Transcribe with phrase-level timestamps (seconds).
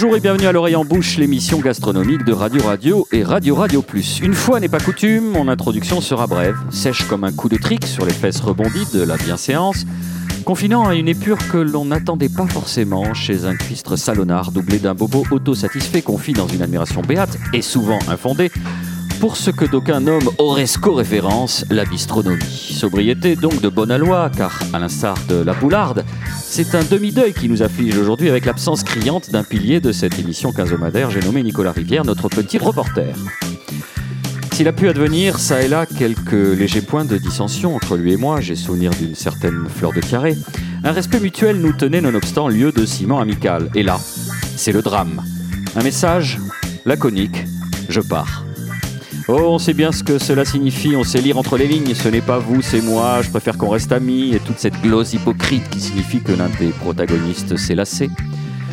[0.00, 3.82] Bonjour et bienvenue à l'oreille en bouche, l'émission gastronomique de Radio Radio et Radio Radio
[3.82, 4.20] Plus.
[4.20, 7.84] Une fois n'est pas coutume, mon introduction sera brève, sèche comme un coup de trick
[7.84, 9.86] sur les fesses rebondies de la bienséance,
[10.44, 14.94] confinant à une épure que l'on n'attendait pas forcément chez un cuistre salonnard doublé d'un
[14.94, 18.52] bobo autosatisfait confit dans une admiration béate et souvent infondée
[19.20, 22.42] pour ce que d'aucuns nomment Oresco référence, la bistronomie.
[22.44, 26.04] Sobriété donc de bonne loi, car à l'instar de la poularde,
[26.40, 30.52] c'est un demi-deuil qui nous afflige aujourd'hui avec l'absence criante d'un pilier de cette émission
[30.52, 33.14] quinzomadaire, j'ai nommé Nicolas Rivière, notre petit reporter.
[34.52, 38.16] S'il a pu advenir, ça et là, quelques légers points de dissension entre lui et
[38.16, 40.36] moi, j'ai souvenir d'une certaine fleur de carré,
[40.84, 43.70] un respect mutuel nous tenait nonobstant lieu de ciment amical.
[43.74, 43.98] Et là,
[44.56, 45.22] c'est le drame.
[45.76, 46.38] Un message
[46.84, 47.44] laconique,
[47.88, 48.47] je pars.
[49.30, 52.08] Oh, on sait bien ce que cela signifie, on sait lire entre les lignes, ce
[52.08, 55.68] n'est pas vous, c'est moi, je préfère qu'on reste amis, et toute cette glose hypocrite
[55.68, 58.08] qui signifie que l'un des protagonistes s'est lassé.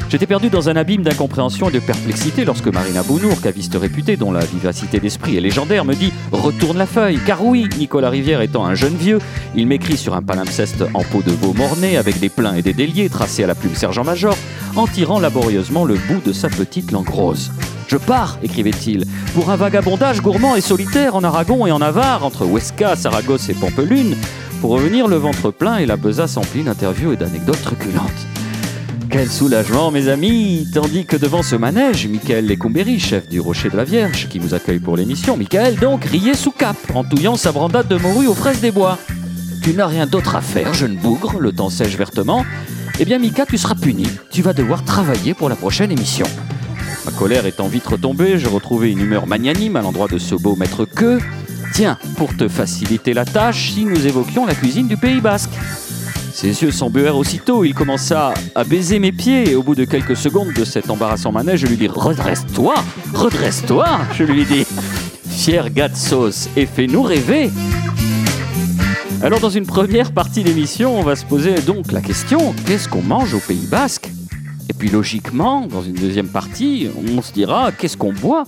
[0.10, 4.32] J'étais perdu dans un abîme d'incompréhension et de perplexité lorsque Marina Bounour, caviste réputée dont
[4.32, 8.66] la vivacité d'esprit est légendaire, me dit Retourne la feuille, car oui, Nicolas Rivière étant
[8.66, 9.20] un jeune vieux,
[9.56, 12.74] il m'écrit sur un palimpseste en peau de veau morné avec des pleins et des
[12.74, 14.38] déliés tracés à la plume sergent-major,
[14.76, 17.52] en tirant laborieusement le bout de sa petite langue rose.
[17.88, 22.46] Je pars, écrivait-il, pour un vagabondage gourmand et solitaire en Aragon et en Navarre, entre
[22.46, 24.16] Huesca, Saragosse et Pampelune,
[24.62, 28.28] pour revenir le ventre plein et la besace emplie d'interviews et d'anecdotes truculentes.
[29.18, 33.78] Quel soulagement, mes amis Tandis que devant ce manège, Michael Lecumberi, chef du Rocher de
[33.78, 37.54] la Vierge, qui nous accueille pour l'émission, Michael donc riait sous cap, en touillant sa
[37.54, 38.98] brandade de morue aux fraises des bois.
[39.64, 42.46] Tu n'as rien d'autre à faire, jeune bougre, le temps sèche vertement.
[43.00, 44.06] Eh bien, Mika, tu seras puni.
[44.32, 46.28] Tu vas devoir travailler pour la prochaine émission.
[47.06, 50.58] Ma colère étant vite retombée, je retrouvais une humeur magnanime à l'endroit de ce beau
[50.58, 51.20] maître que.
[51.74, 55.52] Tiens, pour te faciliter la tâche, si nous évoquions la cuisine du Pays Basque.
[56.36, 59.52] Ses yeux s'embuèrent aussitôt, il commença à baiser mes pieds.
[59.52, 62.76] Et au bout de quelques secondes de cet embarrassant manège, je lui dis Redresse-toi
[63.14, 63.88] Redresse-toi.
[64.16, 64.66] Je lui dis
[65.30, 65.88] Fier gars
[66.58, 67.52] et fais-nous rêver.
[69.24, 73.02] Alors dans une première partie d'émission, on va se poser donc la question qu'est-ce qu'on
[73.02, 74.10] mange au Pays Basque?
[74.70, 78.44] Et puis logiquement, dans une deuxième partie, on se dira qu'est-ce qu'on boit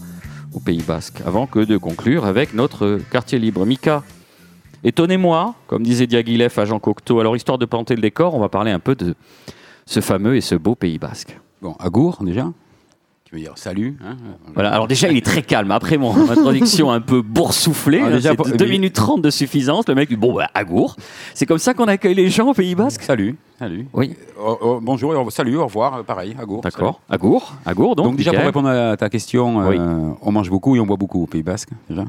[0.52, 1.22] au Pays Basque?
[1.26, 3.66] Avant que de conclure avec notre quartier libre.
[3.66, 4.04] Mika,
[4.84, 7.20] Étonnez-moi, comme disait Diaghilev à Jean Cocteau.
[7.20, 9.16] Alors, histoire de planter le décor, on va parler un peu de
[9.86, 11.38] ce fameux et ce beau Pays basque.
[11.62, 12.52] Bon, Agour, déjà
[13.26, 14.16] tu veux dire salut hein
[14.54, 15.72] Voilà, alors déjà il est très calme.
[15.72, 19.96] Après mon introduction un peu boursouflée, Ah, déjà, pour- 2 minutes 30 de suffisance, le
[19.96, 20.96] mec dit bon, bah, Agour.
[21.34, 23.02] C'est comme ça qu'on accueille les gens au Pays basque?
[23.04, 23.86] Salut, salut.
[23.92, 26.62] Oui, Oh, oh, bonjour, salut, au revoir, euh, pareil, Agour.
[26.62, 27.02] d'accord.
[27.10, 27.96] Agour, Agour salut.
[27.98, 28.06] donc.
[28.06, 31.22] Donc, déjà pour répondre à ta question, euh, on mange beaucoup et on boit beaucoup
[31.24, 32.06] au Pays Basque, déjà.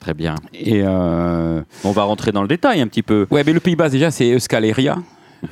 [0.00, 0.34] Très bien.
[0.54, 3.26] Et euh, On va rentrer dans le détail un petit peu.
[3.30, 4.96] ouais, mais le Pays Basque déjà, c'est Euskal Herria.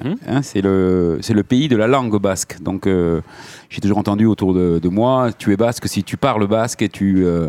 [0.05, 0.17] Mhm.
[0.27, 2.61] Hein, c'est le le pays de la langue basque.
[2.63, 3.21] Donc euh,
[3.71, 6.91] j'ai toujours entendu autour de, de moi, tu es basque si tu parles basque et
[6.91, 7.49] tu euh,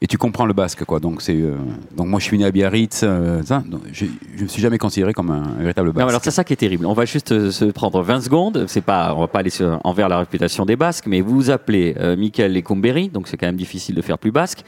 [0.00, 0.98] et tu comprends le basque quoi.
[0.98, 1.54] Donc c'est euh,
[1.96, 3.04] donc moi je suis né à Biarritz,
[3.44, 4.06] ça, donc, je
[4.36, 6.00] je me suis jamais considéré comme un, un véritable basque.
[6.02, 6.84] Non, alors c'est ça qui est terrible.
[6.84, 8.64] On va juste se prendre 20 secondes.
[8.66, 11.50] C'est pas, on va pas aller sur- envers la réputation des Basques, mais vous vous
[11.50, 14.64] appelez Michael Lecumberi, donc c'est quand même difficile de faire plus basque.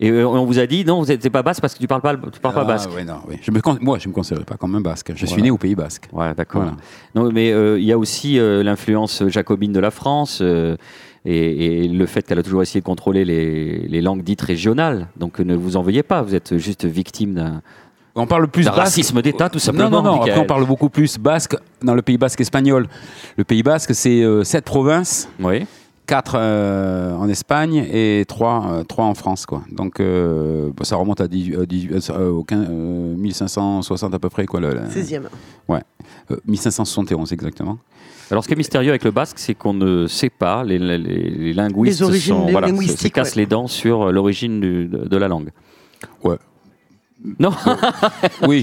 [0.00, 2.00] Et euh, on vous a dit non, vous n'êtes pas basque parce que tu parles
[2.02, 2.90] pas, tu parles pas Ah, basque.
[2.94, 3.36] ouais, non, oui.
[3.40, 5.12] Je me, moi, je me considère pas comme un basque.
[5.14, 6.08] Je suis né au Pays Basque.
[6.12, 6.62] Ouais, d'accord.
[6.62, 6.76] Voilà.
[7.14, 10.76] Non, mais euh, il y a aussi euh, l'influence jacobine de la France euh,
[11.24, 15.06] et, et le fait qu'elle a toujours essayé de contrôler les, les langues dites régionales.
[15.16, 17.62] Donc ne vous en veuillez pas, vous êtes juste victime d'un
[18.16, 18.76] On parle plus basque.
[18.76, 19.90] racisme d'État, tout Non, simplement.
[19.90, 20.10] non, non.
[20.16, 20.30] Michael.
[20.32, 22.88] Après, on parle beaucoup plus basque dans le Pays Basque espagnol.
[23.36, 25.66] Le Pays Basque, c'est sept provinces, Oui.
[26.06, 29.62] Quatre euh, en Espagne et trois, euh, trois en France, quoi.
[29.70, 34.18] Donc, euh, bah, ça remonte à 10, euh, 10, euh, au quin- euh, 1560 à
[34.18, 34.60] peu près, quoi.
[34.60, 35.28] Le, le- 16e.
[36.30, 37.78] euh, 1571 exactement.
[38.30, 40.98] Alors, ce qui est mystérieux avec le basque, c'est qu'on ne sait pas, les, les-
[40.98, 43.42] les linguistes Les origines sont, voilà, se- cassent ouais.
[43.42, 45.50] les dents sur l'origine de la langue.
[46.22, 46.36] Ouais.
[47.38, 47.50] Non,
[48.46, 48.62] Oui,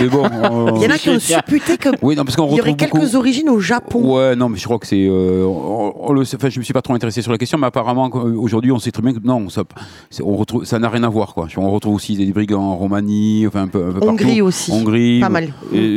[0.00, 0.24] mais bon.
[0.28, 2.72] on- Il y en a qui ont supputé qu'il Oui, non, parce qu'on y aurait
[2.72, 2.98] beaucoup.
[2.98, 4.16] quelques origines au Japon.
[4.16, 5.06] Ouais, non, mais je crois que c'est.
[5.08, 7.56] euh, on- on le sait- enfin, je me suis pas trop intéressé sur la question,
[7.56, 9.62] mais apparemment euh, aujourd'hui, on sait très bien que non, ça,
[10.10, 11.46] c'est- on retrouve, ça n'a rien à voir, quoi.
[11.56, 14.42] On retrouve aussi des brigands en Roumanie, enfin un peu, un peu Hongrie partout.
[14.44, 14.72] aussi.
[14.72, 15.20] Hongrie.
[15.20, 15.52] Pas mal.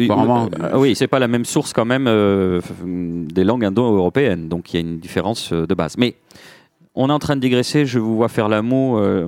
[0.06, 4.72] Apparemment, euh, oui, c'est pas la même source quand même euh, des langues indo-européennes, donc
[4.72, 5.96] il y a une différence euh, de base.
[5.98, 6.14] Mais
[6.94, 9.28] on est en train de digresser, je vous vois faire la moue, euh,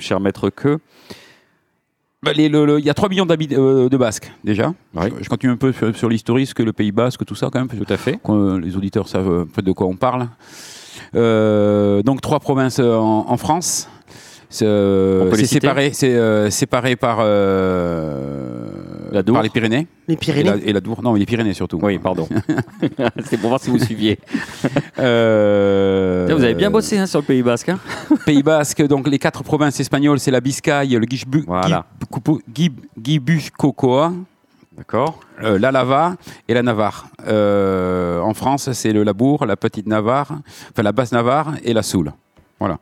[0.00, 0.78] cher maître que.
[0.78, 4.72] Bah, les- le- le- Il y a 3 millions d'habitants euh, de Basques déjà.
[4.94, 7.68] Je, je continue un peu sur, sur l'historisme, le Pays Basque, tout ça quand même.
[7.68, 8.18] Tout à fait.
[8.24, 10.28] que les auditeurs savent peu de quoi on parle.
[11.14, 13.88] Euh, donc trois provinces euh, en, en France.
[14.48, 18.66] C'est On peut les euh, séparé, c'est euh, séparé par euh,
[19.12, 19.86] La Dour par les Pyrénées.
[20.08, 20.50] Les Et Pyrénées.
[20.50, 21.02] la, et la Dour.
[21.02, 21.78] Non, les Pyrénées surtout.
[21.82, 22.28] Oui, pardon.
[23.24, 24.18] C'est pour voir si vous suiviez.
[24.98, 27.68] Euh, Vous avez bien bossé hein, sur le Pays Basque.
[27.68, 27.78] hein
[28.26, 31.84] Pays Basque, donc les quatre provinces espagnoles, c'est la Biscaye, le Guixbu- Voilà.
[34.76, 35.20] D'accord.
[35.42, 36.16] euh, la Lava
[36.48, 37.08] et la Navarre.
[37.26, 40.32] Euh, en France, c'est le Labour, la Petite Navarre,
[40.72, 42.12] enfin la Basse Navarre et la Soule.
[42.58, 42.78] Voilà.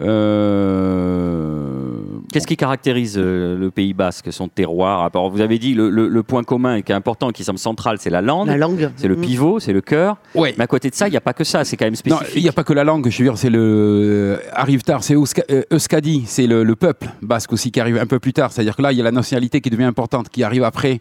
[0.00, 1.90] Euh,
[2.32, 6.08] Qu'est-ce qui caractérise euh, le Pays Basque, son terroir Alors, Vous avez dit le, le-
[6.08, 8.48] le point commun qui est important, qui semble central, c'est la langue.
[8.48, 8.90] La langue.
[8.96, 9.20] C'est le Mm.
[9.20, 10.16] pivot, c'est le cœur.
[10.34, 10.52] Ouais.
[10.58, 12.16] Mais à côté de ça, il n'y a pas que ça, c'est quand même Non,
[12.16, 12.32] spécifique.
[12.36, 14.40] il n'y a pas que la langue, je veux dire, c'est le.
[14.52, 18.06] Arrive tard, c'est Euska- euh, Euskadi, c'est le, le peuple basque aussi qui arrive un
[18.06, 18.50] peu plus tard.
[18.50, 20.98] C'est-à-dire que là, il y a la nationalité qui devient importante, qui arrive après,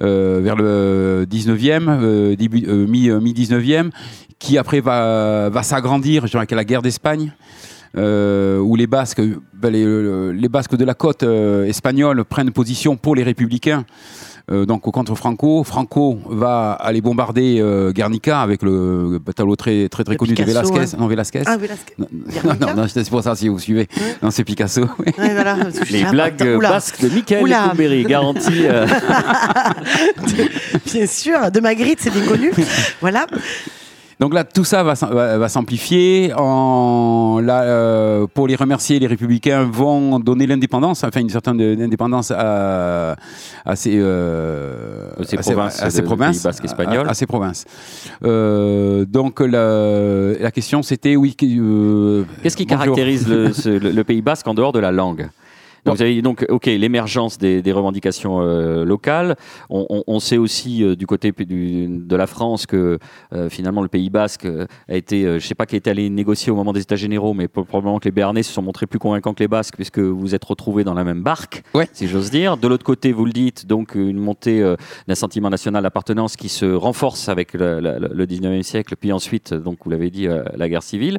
[0.00, 3.90] euh, vers le 19e, euh, début, euh, mi- euh, mi-19e,
[4.38, 7.32] qui après va, va s'agrandir, je dirais, avec la guerre d'Espagne.
[7.96, 9.22] euh, où les Basques,
[9.54, 13.86] ben, les, euh, les Basques de la côte euh, espagnole prennent position pour les républicains.
[14.50, 20.04] Euh, donc contre Franco, Franco va aller bombarder euh, Guernica avec le tableau très très
[20.04, 20.94] très connu Picasso, de Velasquez.
[20.94, 20.98] hein.
[21.00, 21.42] Non Velasquez.
[21.46, 21.94] Ah, Velasquez.
[21.98, 22.06] non,
[22.60, 23.88] non, non, c'est pour ça si vous suivez.
[24.22, 24.82] Non, c'est Picasso.
[24.98, 25.06] oui.
[25.18, 25.56] Ouais, voilà.
[25.90, 27.46] Les blagues basques de Michael.
[27.46, 28.66] Lecumberri, garantie.
[28.66, 28.86] euh,
[30.92, 32.52] Bien sûr, de Magritte, c'est bien connu.
[33.00, 33.26] voilà.
[34.18, 36.32] Donc là, tout ça va, s'am- va- va s'amplifier.
[36.38, 43.16] Euh, pour les remercier, les républicains vont donner l'indépendance, enfin une certaine indépendance à,
[43.64, 46.50] à ces, euh, ces provinces à ces de- provinces, à,
[47.10, 47.64] à ces provinces.
[48.24, 51.34] Euh, donc la, la question, c'était oui.
[51.36, 52.84] que, euh, Qu'est-ce qui bonjour.
[52.84, 55.28] caractérise le, ce- le- le Pays Basque en dehors de la langue?
[55.86, 59.36] Donc, vous avez donc, ok, l'émergence des, des revendications euh, locales.
[59.70, 62.98] On, on- on sait aussi euh, du côté du- de la France que
[63.32, 66.10] euh, finalement le Pays Basque euh, a été, euh, je sais pas qui est allé
[66.10, 68.86] négocier au moment des États généraux, mais pro- probablement que les Béarnais se sont montrés
[68.86, 71.88] plus convaincants que les Basques puisque vous êtes retrouvés dans la même barque, Ouais.
[71.92, 72.56] si j'ose dire.
[72.56, 74.76] De l'autre côté, vous le dites, donc une montée euh,
[75.08, 79.54] d'un sentiment national d'appartenance qui se renforce avec le, le- le 19e siècle, puis ensuite,
[79.54, 81.18] donc vous l'avez dit, euh, la guerre civile.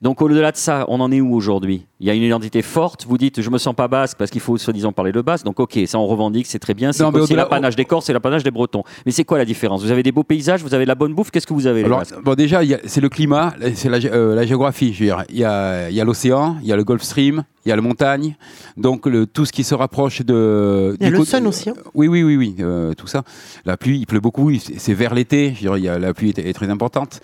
[0.00, 1.86] Donc au-delà de ça, on en est où aujourd'hui?
[2.00, 3.06] Il y a une identité forte.
[3.06, 5.44] Vous dites, je me sens pas basque parce qu'il faut soi-disant parler le basque.
[5.44, 6.92] Donc ok, ça on revendique, c'est très bien.
[6.92, 8.84] C'est aussi l'apanage des Corses, c'est l'apanage des Bretons.
[9.04, 9.82] Mais c'est quoi la différence?
[9.82, 11.30] Vous avez des beaux paysages, vous avez de la bonne bouffe.
[11.30, 14.92] Qu'est-ce que vous avez Alors, bon, déjà, c'est le climat, c'est la, euh, la géographie.
[14.92, 17.72] Je veux dire, il y a, l'océan, il y a le Gulf Stream, il y
[17.72, 18.36] a la montagne.
[18.76, 20.96] Donc, le, tout ce qui se rapproche de.
[21.00, 21.74] Il y a le sun aussi, hein.
[21.94, 23.24] Oui, oui, oui, oui, euh, tout ça.
[23.64, 25.54] La pluie, il pleut beaucoup, c'est vers l'été.
[25.60, 27.20] Je veux dire, il y a, la pluie est, est très importante.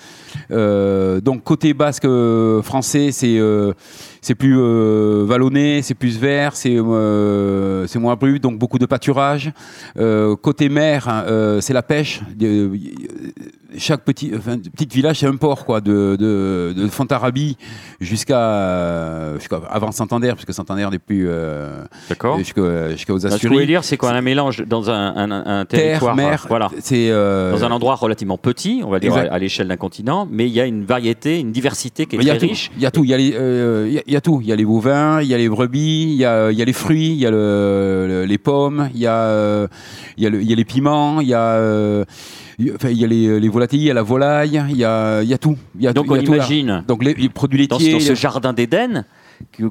[0.51, 3.39] Euh, donc, côté basque euh, français, c'est.
[4.25, 8.87] C'est plus euh, vallonné, c'est plus vert, c'est euh, c'est moins brut, donc beaucoup de
[8.87, 9.53] pâturage.
[9.99, 12.23] Euh, côté mer, hein, euh, c'est la pêche.
[13.77, 17.57] Chaque petit, enfin, petit village, c'est un port, quoi, de, de, de Fontarabie
[18.01, 22.39] jusqu'à jusqu'à avant Santander, puisque Santander n'est plus euh, D'accord.
[22.39, 23.55] jusqu'à jusqu'aux Ce que vous Asturies.
[23.55, 25.31] voulez dire, c'est qu'on a un mélange dans un, un-
[25.61, 29.13] un Terre, territoire, mer, voilà, c'est euh, dans un endroit relativement petit, on va dire
[29.13, 29.35] à, Exact.
[29.35, 32.27] à l'échelle d'un continent, mais il y a une variété, une diversité qui est Il
[32.27, 32.53] y a très tout.
[32.53, 32.71] riche.
[32.77, 33.03] Il y a tout.
[33.05, 34.41] Il y a, les, euh, il y a- il y a tout.
[34.41, 36.63] Il y a les bovins, il y a les brebis, il y a, il y
[36.63, 39.67] a les fruits, il y a le- le- les pommes, il y a, euh,
[40.17, 42.05] il y a, le- il y a les piments, il y a, euh,
[42.59, 44.63] il y a- enfin, il y a les, les volatiles, il y a la volaille,
[44.71, 45.57] il y a, il y a tout.
[45.79, 47.67] Il y a Donc tout- il on y a tout imagine Donc les, les produits
[47.69, 47.93] dans, laitiers.
[47.95, 49.05] dans ce jardin d'Éden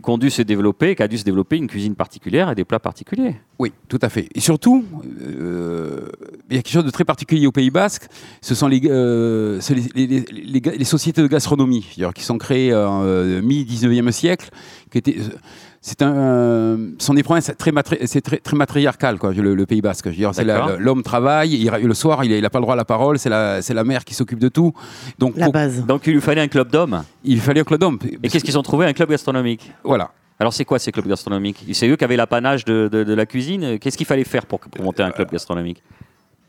[0.01, 2.79] qu'ont dû se développer, qui a dû se développer une cuisine particulière et des plats
[2.79, 3.35] particuliers.
[3.59, 4.27] Oui, tout à fait.
[4.35, 4.83] Et surtout,
[5.21, 6.07] euh,
[6.49, 8.07] il y a quelque chose de très particulier au Pays Basque.
[8.41, 14.49] Ce sont les, euh, sociétés de gastronomie qui sont créées en euh, mi-19e siècle.
[14.91, 15.15] Qui étaient,
[15.85, 16.77] c'est un, euh,
[17.57, 20.05] très, matri- c'est très, très matriarcal, quoi, le, le Pays Basque.
[20.05, 20.77] Je veux dire, c'est la- D'accord.
[20.79, 23.61] l'homme travaille, il, le soir, il n'a pas le droit à la parole, c'est la,
[23.61, 24.73] c'est la mère qui s'occupe de tout.
[25.19, 25.85] Donc, La base.
[25.85, 27.03] Donc il lui fallait un club d'hommes.
[27.25, 27.99] il fallait un club d'hommes.
[28.23, 29.71] Et qu'est-ce qu'ils ont trouvé Un club gastronomique?
[29.83, 30.11] Voilà.
[30.39, 31.63] Alors c'est quoi ces clubs gastronomiques?
[31.73, 33.77] C'est eux qui avaient l'apanage de, de- de la cuisine?
[33.77, 35.83] Qu'est-ce qu'il fallait faire pour, pour monter un club gastronomique?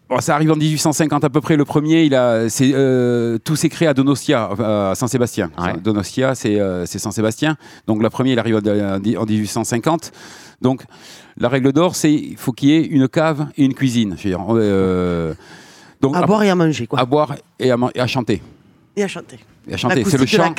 [0.09, 1.57] Bon, ça arrive en 1850 à peu près.
[1.57, 5.51] Le premier, il a, euh, tout s'est créé à Donostia, enfin, à Saint-Sébastien.
[5.59, 5.79] Ouais.
[5.83, 7.57] Donostia, c'est, euh, c'est Saint-Sébastien.
[7.87, 10.13] Donc la première, il arrive en, en 1850.
[10.61, 10.85] Donc
[11.39, 14.15] la règle d'or, c'est il faut qu'il y ait une cave et une cuisine.
[14.19, 15.33] Je veux dire, euh,
[16.03, 17.01] donc À boire et à manger, quoi.
[17.01, 18.43] à boire et à, man- et à chanter.
[18.97, 19.39] Et à chanter.
[19.77, 20.05] Chanter.
[20.05, 20.55] C'est le chant.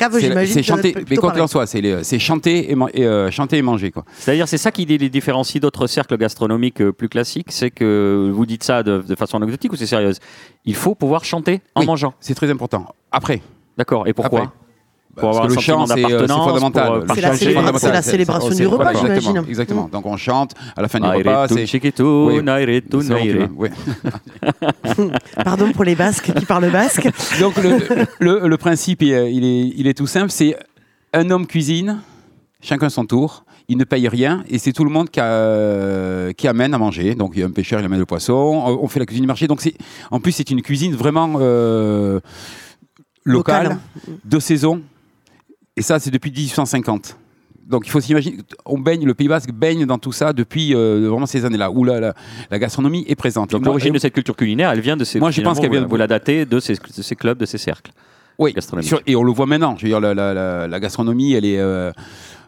[0.46, 0.94] c'est, chanter.
[1.08, 4.04] Mais quoi qu'il en soit, c'est, c'est chanter et, euh, chanter et manger quoi.
[4.18, 8.46] C'est-à-dire c'est ça qui les différencie d'autres cercles gastronomiques euh, plus classiques C'est que vous
[8.46, 10.18] dites ça de, de façon anecdotique ou c'est sérieuse?
[10.64, 11.86] Il faut pouvoir chanter en Oui.
[11.86, 12.14] mangeant.
[12.20, 12.86] C'est très important.
[13.12, 13.40] Après.
[13.78, 14.06] D'accord.
[14.08, 14.40] Et pourquoi?
[14.40, 14.52] Après.
[15.18, 16.92] Pour avoir que le chant, c'est, euh, fondamental.
[16.92, 17.80] euh, C'est la fondamental.
[17.80, 19.14] c'est la célébration du repas, j'imagine.
[19.16, 19.46] Exactement.
[19.48, 19.88] exactement.
[19.92, 21.48] Donc on chante à la fin du repas.
[25.44, 27.08] Pardon pour les Basques qui parlent basque.
[27.40, 27.54] Donc
[28.20, 30.30] le, principe, il est, il il tout simple.
[30.30, 30.56] C'est
[31.12, 32.00] un homme cuisine,
[32.60, 33.44] chacun son tour.
[33.68, 37.14] ils ne payent rien et c'est tout le monde qui, a- qui amène à manger.
[37.14, 39.22] Donc il y a un pêcheur, il amène le poisson, on on fait la cuisine
[39.24, 39.46] du marché.
[39.46, 39.74] Donc c'est,
[40.10, 42.20] en plus c'est une cuisine vraiment euh,
[43.24, 43.78] locale, Locale.
[44.24, 44.82] de saison.
[45.76, 47.16] Et ça c'est depuis 1850.
[47.68, 51.08] Donc il faut s'imaginer, on baigne, le Pays Basque baigne dans tout ça depuis euh,
[51.10, 52.14] vraiment ces années-là, où la, la-
[52.50, 53.50] la gastronomie est présente.
[53.50, 55.18] Donc l'origine de cette culture culinaire, elle vient de ces.
[55.18, 57.36] Moi, je pense qu'elle vient vous- de- Vous la datez de ces, de ces clubs,
[57.38, 57.90] de ces cercles.
[58.38, 59.74] Oui, sur- et on le voit maintenant.
[59.76, 61.58] Je veux dire, la, la- la- la gastronomie, elle est.
[61.58, 61.90] euh,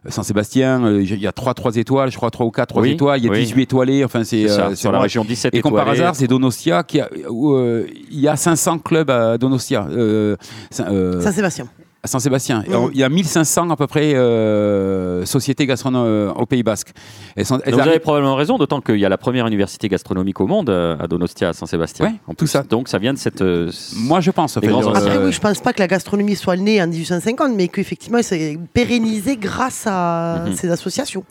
[0.08, 2.92] Saint-Sébastien, euh, il y a 3, 3 étoiles, je crois 3 ou 4, 3 Oui,
[2.92, 3.40] étoiles, il y a oui.
[3.40, 6.84] 18 étoilés, enfin c'est euh, sur la région 17 Et comme par hasard, c'est Donostia
[6.84, 10.36] qui a, où, euh, il y a 500 clubs à Donostia, euh,
[10.70, 11.66] Saint- euh, Saint-Sébastien.
[12.02, 12.62] À Saint-Sébastien.
[12.68, 12.90] Mhm.
[12.92, 16.92] Il y a 1500 à peu près euh, sociétés gastronomiques au Pays Basque.
[17.36, 19.88] Elles sont, elles Donc vous avez probablement raison, d'autant qu'il y a la première université
[19.88, 22.06] gastronomique au monde euh, à Donostia, à Saint-Sébastien.
[22.06, 22.46] Ouais, En tout plus.
[22.48, 22.62] ça.
[22.62, 23.42] Donc ça vient de cette.
[23.42, 24.56] euh, Moi, je pense.
[24.56, 24.60] Euh,
[24.94, 28.24] Après, oui, je pense pas que la gastronomie soit née en 1850, mais qu'effectivement, elle
[28.24, 30.54] s'est pérennisée grâce à Mhm.
[30.54, 31.24] ces associations.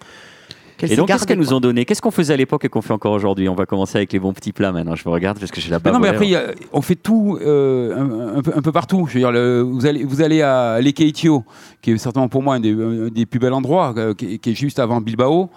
[0.77, 2.81] Qu'elle Et donc, qu'est-ce qu'elles nous ont donné Qu'est-ce qu'on faisait à l'époque et qu'on
[2.81, 3.49] fait encore aujourd'hui?
[3.49, 4.95] On va commencer avec les bons petits plats maintenant.
[4.95, 7.37] Je me regarde parce que j'ai la bave non, mais après, a- on fait tout
[7.41, 9.05] euh, un, un peu, un peu partout.
[9.09, 11.43] Je veux dire, le- vous, allez, vous allez à Lekeitio,
[11.81, 14.53] qui est certainement pour moi un des, un des plus bels endroits, euh, qui est
[14.53, 15.49] juste avant Bilbao.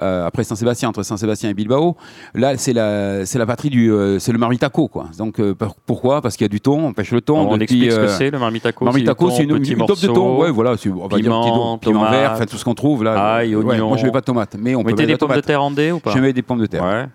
[0.00, 1.96] Euh, après Saint-Sébastien, entre Saint-Sébastien et Bilbao,
[2.34, 5.06] là c'est la c'est la patrie du euh, c'est le marmitaco quoi.
[5.18, 6.20] Donc euh, par- pourquoi?
[6.22, 7.38] Parce qu'il y a du thon, on pêche le thon.
[7.38, 8.84] on depuis, explique ce que c'est le marmitaco.
[8.84, 10.38] Marmitaco, c'est une, une, petit une taupe de thon.
[10.40, 12.74] Ouais, voilà, c'est- on va dire piment, petit thon, piment vert, enfin tout ce qu'on
[12.74, 13.36] trouve là.
[13.36, 15.18] ail, Ouais, moi je mets pas de tomates, mais on Vous peut mettez des de
[15.18, 16.10] pommes de terre en dés ou pas?
[16.12, 16.82] Je mets des pommes de terre.
[16.82, 17.06] Ouais.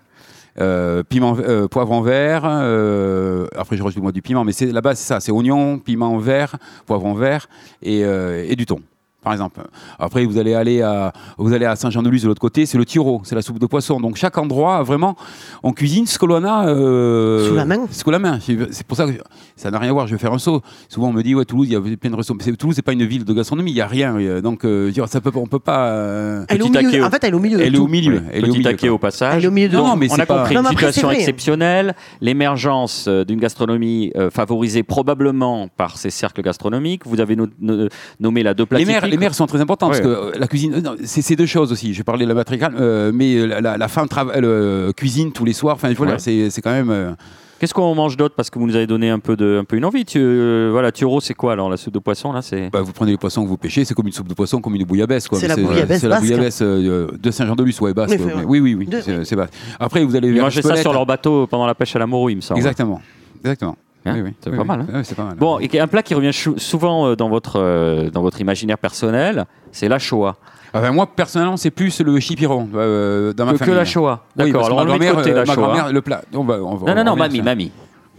[0.58, 2.42] Euh, piment, euh, poivron vert.
[2.46, 6.16] euh, après, je rajoute moi du piment, mais c'est là-bas, c'est ça, c'est oignon, piment
[6.16, 7.46] vert, poivron vert
[7.82, 8.80] et, et du thon.
[9.26, 9.60] Par exemple.
[9.98, 13.22] Après, vous allez aller à, vous allez à Saint-Jean-de-Luz de l'autre côté, c'est le tiro,
[13.24, 13.98] c'est la soupe de poisson.
[13.98, 15.16] Donc chaque endroit, vraiment,
[15.64, 17.88] on cuisine ce que l'on a euh, Sous la main.
[17.90, 18.38] Sous la main.
[18.70, 19.18] C'est pour ça que
[19.56, 20.06] ça n'a rien à voir.
[20.06, 20.62] Je vais faire un saut.
[20.88, 22.38] Souvent, on me dit ouais, Toulouse, il y a plein de restaurants.
[22.56, 24.16] Toulouse, c'est pas une ville de gastronomie, il y a rien.
[24.16, 25.88] euh, Donc, euh, ça peut, on peut pas.
[25.88, 27.04] euh, Elle est au Petit milieu.
[27.04, 27.58] En fait, elle est au milieu.
[27.58, 28.12] de elle est au milieu.
[28.18, 28.28] Oui.
[28.32, 29.38] Elle est au Petit milieu, au passage.
[29.38, 30.72] Elle est au milieu de Donc, Non, mais on a pas- compris Non, une mais
[30.74, 37.02] après, situation exceptionnelle, l'émergence d'une gastronomie euh, favorisée probablement par ces cercles gastronomiques.
[37.06, 37.88] Vous avez no- no-
[38.20, 38.78] nommé la deux plats
[39.16, 40.00] Les mères, sont très importantes Ouais.
[40.00, 41.94] parce que euh, la cuisine, euh, non, c'est deux choses aussi.
[41.94, 45.52] Je parlais de la matricale, euh, mais la, la- la femme euh, cuisine tous les
[45.52, 45.74] soirs.
[45.76, 46.18] Enfin, voilà, Ouais.
[46.18, 46.90] c'est c'est quand même.
[46.90, 47.12] euh,
[47.58, 48.34] Qu'est-ce qu'on mange d'autre?
[48.36, 50.04] Parce que vous nous avez donné un peu, de, un peu une envie.
[50.04, 52.68] Tu, euh, voilà, Turo, c'est quoi alors La soupe de poisson, là c'est...
[52.68, 54.74] bah, vous prenez les poissons que vous pêchez, c'est comme une soupe de poisson, comme
[54.74, 55.26] une bouillabaisse.
[55.26, 55.38] quoi.
[55.38, 56.26] C'est la Mais bouillabaisse C'est la basque.
[56.26, 58.10] bouillabaisse euh, de Saint-Jean-de-Luz, ouais, basque.
[58.20, 58.44] Ouais.
[58.46, 59.54] Oui, oui, oui, De- c'est basque.
[59.80, 62.32] Après, vous allez Ils mangeaient ça sur leur bateau pendant la pêche à la morue,
[62.32, 62.58] il me semble.
[62.58, 63.00] Exactement.
[63.40, 63.76] Exactement.
[64.06, 64.34] Hein Oui, oui.
[64.40, 65.36] C'est Oui, pas mal, hein c'est pas mal.
[65.36, 69.46] Bon, et un plat qui revient souvent euh, dans votre, euh, dans votre imaginaire personnel,
[69.72, 70.36] c'est la Shoah.
[70.74, 74.24] Enfin, moi, personnellement, c'est plus le chipiron euh, dans ma Que, que la Shoah.
[74.36, 75.92] D'accord, alors on le met de grand-mère, côté, euh, la ma Shoah.
[75.92, 76.22] le plat.
[76.34, 77.42] On va- on va- Non, non, on non, mamie, ça.
[77.44, 77.72] mamie.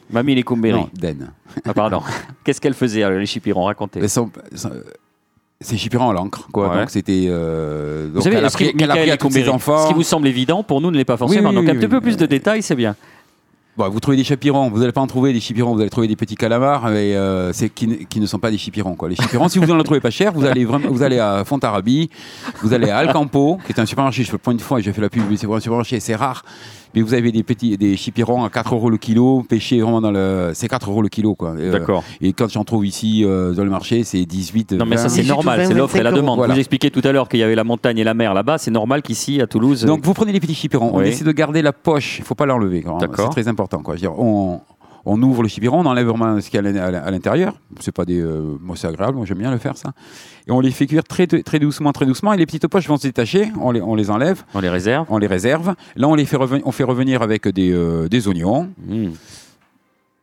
[0.10, 0.72] Mamie les Kumberi.
[0.74, 1.32] Non, Den.
[1.65, 2.01] Ah, pardon.
[2.44, 4.00] Qu'est-ce qu'elle faisait, les chipirons Racontez.
[5.60, 6.70] C'est chipirant à l'encre, quoi.
[6.70, 6.77] Ouais.
[6.82, 7.25] Donc c'était.
[7.29, 9.79] euh, donc Vous savez, elle a pris, à ses enfants.
[9.84, 11.51] ce qui vous semble évident, pour nous, ne l'est pas forcément.
[11.51, 12.96] Donc, un petit peu plus de détails, c'est bien.
[13.77, 16.15] Vous trouvez des chipirons, vous n'allez pas en trouver des chipirons, vous allez trouver des
[16.15, 18.96] petits calamars, mais euh, qui, ne- sont pas des chipirons.
[18.96, 19.07] Quoi.
[19.10, 22.10] Les chipirons, si vous en trouvez pas cher, vous allez vraiment, vous allez à Fontarabie,
[22.63, 24.24] vous allez à Alcampo, qui est un supermarché.
[24.24, 26.43] Je le point une fois, j'ai fait la pub, c'est un supermarché, c'est rare.
[26.96, 30.12] Mais vous avez des petits, des chipirons à 4 euros le kilo, pêchés vraiment dans
[30.12, 31.51] le, c'est 4 euros le kilo, quoi.
[31.51, 32.03] Euh, D'accord.
[32.22, 34.74] Et quand j'en trouve ici euh, dans le marché, c'est 18.
[34.74, 35.10] Non, mais ça, 20.
[35.10, 35.60] c'est 18 ou normal.
[35.62, 36.38] 20, C'est l'offre et la 25 demande.
[36.38, 36.53] Voilà.
[36.53, 38.58] Vous expliquiez tout à l'heure qu'il y avait la montagne et la mer là-bas.
[38.58, 39.86] C'est normal qu'ici, à Toulouse.
[39.86, 42.46] Donc vous prenez les petits chipirons, on essaie de garder la poche, il faut pas
[42.46, 42.84] l'enlever.
[43.00, 43.25] D'accord.
[43.34, 43.82] C'est très important.
[43.82, 43.96] Quoi.
[43.96, 44.62] Je veux dire, on,
[45.10, 47.60] on ouvre le chipiron, on enlève vraiment ce qu'il y a à l'in- à l'intérieur.
[47.80, 49.94] C'est pas des, euh, moi c'est agréable, moi j'aime bien le faire ça.
[50.48, 52.34] Et on les fait cuire très, très doucement, très doucement.
[52.34, 55.06] Et les petites poches vont se détacher, on les, on les enlève, on les réserve.
[55.10, 55.76] on les réserve.
[55.96, 59.08] Là on les fait, reven- on fait revenir avec des, euh, des oignons, Mmh.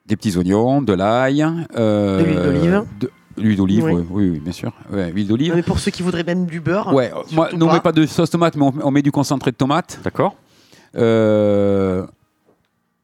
[0.07, 1.45] des petits oignons, de l'ail,
[1.77, 2.85] euh, De l'huile d'olive.
[3.01, 3.93] de- L'huile d'olive, Oui.
[3.95, 4.03] oui.
[4.11, 4.73] oui, oui, bien sûr.
[4.93, 5.51] Ouais, l'huile d'olive.
[5.51, 6.95] Non, mais pour ceux qui voudraient même du beurre.
[6.95, 7.75] Ouais, moi, surtout nous on pas.
[7.75, 9.99] met pas de sauce tomate, mais on, on met du concentré de tomate.
[10.05, 10.37] D'accord.
[10.97, 12.07] Euh,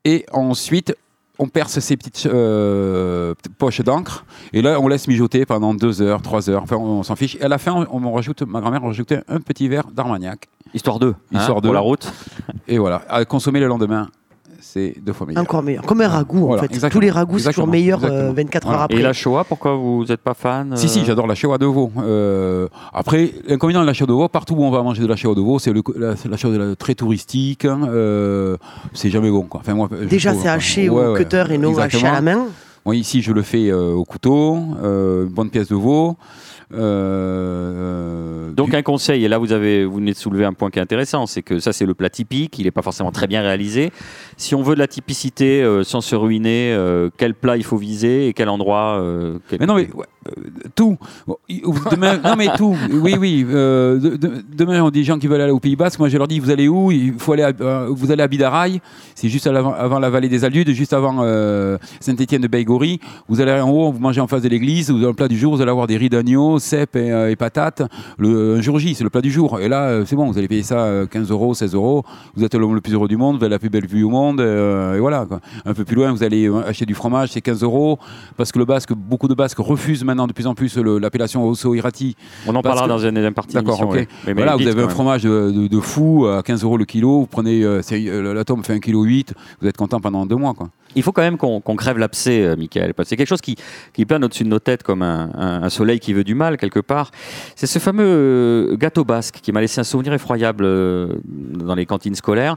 [0.05, 0.95] et ensuite,
[1.41, 4.25] on perce ces petites euh, petites poches d'encre.
[4.53, 6.63] Et là, on laisse mijoter pendant deux heures, trois heures.
[6.63, 7.37] Enfin, on, s'en fiche.
[7.37, 10.49] Et à la fin, on, on rajoute, ma grand-mère rajoutait un petit verre d'armagnac.
[10.75, 11.15] Histoire d'eux.
[11.33, 11.69] Histoire hein, d'eux.
[11.69, 12.13] Pour la route.
[12.69, 14.11] Et voilà, à consommer le lendemain,
[14.61, 15.43] c'est deux fois meilleur.
[15.43, 15.85] Encore meilleur.
[15.85, 16.73] Comme un ragoût, Voilà, en fait.
[16.73, 16.99] exactement.
[16.99, 18.33] Tous les ragoûts, c'est toujours meilleur euh, Exactement.
[18.35, 18.99] 24 heures après.
[18.99, 21.67] Et la Shoah, pourquoi vous n'êtes pas fan Si, si, euh, j'adore la chewa de
[21.67, 21.91] veau.
[21.99, 25.17] Euh, après, l'inconvénient de la chewa de veau, partout où on va manger de la
[25.17, 27.65] chewa de veau, c'est la, la de la- très touristique.
[27.65, 28.57] hein, euh,
[28.93, 29.43] c'est jamais bon.
[29.43, 29.61] Quoi.
[29.63, 32.47] Enfin, moi, Déjà, c'est haché ouais, au ouais, cutter et non haché à la main.
[32.87, 36.17] Moi, ici, je le fais euh, au couteau, euh, une bonne pièce de veau.
[36.73, 40.71] Euh, Donc du- un conseil, et là vous avez vous venez de soulever un point
[40.71, 43.27] qui est intéressant, c'est que ça c'est le plat typique, il n'est pas forcément très
[43.27, 43.91] bien réalisé.
[44.37, 47.77] Si on veut de la typicité euh, sans se ruiner, euh, quel plat il faut
[47.77, 50.07] viser et quel endroit euh, quel- Mais non, mais ouais,
[50.75, 50.97] tout.
[51.91, 52.77] Demain, non mais tout.
[52.93, 53.47] Oui, oui.
[53.49, 55.99] euh, de- de- demain, on dit gens qui veulent aller au Pays Basque.
[55.99, 56.91] Moi, je leur dis, vous allez où?
[56.91, 57.47] Il faut aller.
[57.61, 58.81] Euh, vous allez à Bidaraï.
[59.15, 63.01] C'est juste avant la vallée des Aldudes, juste avant euh, Saint-Étienne de Baïgori.
[63.29, 64.91] Vous allez en haut, vous mangez en face de l'église.
[64.91, 65.55] Vous avez le plat du jour.
[65.55, 67.83] Vous allez avoir des riz d'agneau, cèpes et, euh, patates.
[68.19, 69.61] Le un jour J, c'est le plat du jour.
[69.61, 70.27] Et là, euh, c'est bon.
[70.31, 72.05] Vous allez payer ça euh, 15 euros, 16 euros.
[72.37, 73.37] Vous êtes le plus heureux du monde.
[73.39, 74.41] Vous avez la plus belle vue au monde.
[74.41, 75.27] euh, et voilà.
[75.65, 77.31] Un peu plus loin, vous allez euh, acheter du fromage.
[77.33, 77.99] C'est 15 euros
[78.37, 81.75] parce que le Basque, beaucoup de Basques refusent maintenant de plus en plus l'appellation Osso
[81.75, 82.17] Irati.
[82.47, 83.55] On en parlera que- dans une deuxième partie.
[83.55, 83.93] D'accord, ok.
[83.93, 84.09] ouais.
[84.27, 86.85] Mais- mais voilà, vous avez un fromage de, de- de fou à 15 euros le
[86.85, 87.21] kilo.
[87.21, 88.81] Vous prenez, euh, euh, la tome fait 1,8
[89.29, 89.35] kg.
[89.61, 90.55] Vous êtes content pendant deux mois.
[90.55, 90.69] Quoi.
[90.97, 93.41] Il faut quand même qu'on qu'on crève l'abcès, euh, Michael, parce que c'est quelque chose
[93.41, 93.55] qui,
[93.93, 96.57] qui plane au-dessus de nos têtes comme un, un- un soleil qui veut du mal,
[96.57, 97.11] quelque part.
[97.55, 101.87] C'est ce fameux euh, gâteau basque qui m'a laissé un souvenir effroyable euh, dans les
[101.87, 102.57] cantines scolaires.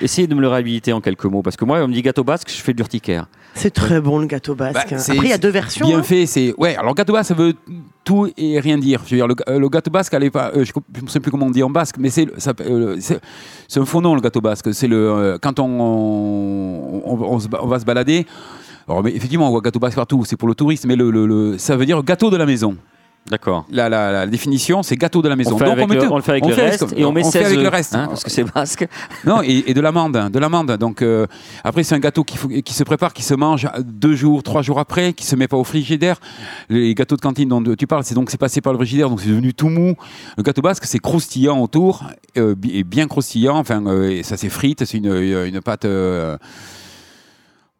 [0.00, 2.24] Essayez de me le réhabiliter en quelques mots, parce que moi, on me dit gâteau
[2.24, 3.26] basque, je fais de l'urticaire.
[3.58, 4.90] C'est très bon le gâteau basque.
[4.90, 5.02] Bah, hein.
[5.12, 5.86] Après, il y a deux versions.
[5.86, 6.02] Bien hein.
[6.02, 6.54] fait, c'est.
[6.58, 7.54] Ouais, alors gâteau basque, ça veut
[8.04, 9.02] tout et rien dire.
[9.04, 10.52] Je veux dire, le, euh, le gâteau basque, est pas.
[10.54, 10.72] euh, je
[11.02, 12.28] ne sais plus comment on dit en basque, mais c'est
[12.60, 12.96] euh,
[13.76, 14.72] un faux nom, le gâteau basque.
[14.72, 14.96] C'est le.
[14.96, 17.36] euh, quand on, on,
[17.66, 18.26] va se balader.
[18.88, 21.26] Alors, mais effectivement, on voit gâteau basque partout, c'est pour le touriste, mais le, le-
[21.26, 22.76] le- ça veut dire gâteau de la maison.
[23.30, 23.66] D'accord.
[23.70, 25.54] La, la- la définition, c'est gâteau de la maison.
[25.54, 26.94] On, fait Donc, avec met le, tout- on le fait avec on le fait reste
[26.96, 27.94] et on met fait 16 avec le reste.
[27.94, 28.86] hein, parce que c'est basque.
[29.24, 30.72] Non, et, et de l'amande, de l'amande.
[30.78, 31.26] Donc euh,
[31.64, 34.62] après, c'est un gâteau qui, faut- qui se prépare, qui se mange deux jours, trois
[34.62, 36.16] jours après, qui se met pas au frigidaire.
[36.68, 39.20] Les gâteaux de cantine dont tu parles, c'est donc c'est passé par le frigidaire, donc
[39.20, 39.94] c'est devenu tout mou.
[40.36, 42.04] Le gâteau basque, c'est croustillant autour,
[42.36, 43.56] euh, et bien croustillant.
[43.58, 45.86] Enfin, euh, et ça c'est frite, c'est une, une pâte.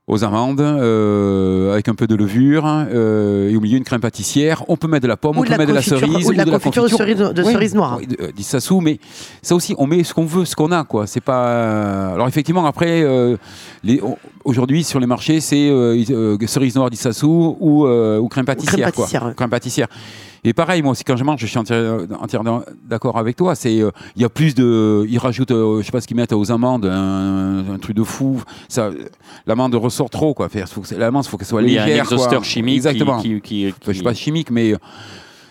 [0.09, 4.65] Aux amandes, euh, avec un peu de levure, euh, et au milieu une crème pâtissière.
[4.69, 6.33] On peut mettre de la pomme, Ou on de peut mettre de la cerise, ou
[6.33, 7.99] de la confiture de cerise- de Oui, cerise noire.
[8.01, 8.99] de- euh, d'Issasou, mais
[9.43, 11.07] ça aussi, on met ce qu'on veut, ce qu'on a, quoi.
[11.07, 12.15] C'est pas.
[12.15, 13.37] Alors effectivement, après, euh,
[14.45, 15.69] aujourd'hui sur les marchés, c'est
[16.47, 19.05] cerise noire d'Issasou ou, ou crème pâtissière, quoi.
[19.05, 19.35] pâtissière, ouais.
[19.37, 19.89] Crème pâtissière.
[20.45, 23.55] Et pareil, moi aussi, quand je mange, je suis entière- entièrement d'accord avec toi.
[23.55, 26.17] C'est, euh, il y a plus de, ils rajoutent, euh, je sais pas ce qu'ils
[26.17, 28.43] mettent aux amandes, un, un truc de fou.
[28.69, 28.91] Ça,
[29.47, 30.49] l'amande ressort trop, quoi.
[30.97, 32.49] L'amande, faut qu'elle soit Oui, il y a légère, un exhausteur quoi.
[32.49, 33.21] chimique Exactement.
[33.21, 34.79] qui, qui, qui- Enfin, je sais pas chimique, mais euh,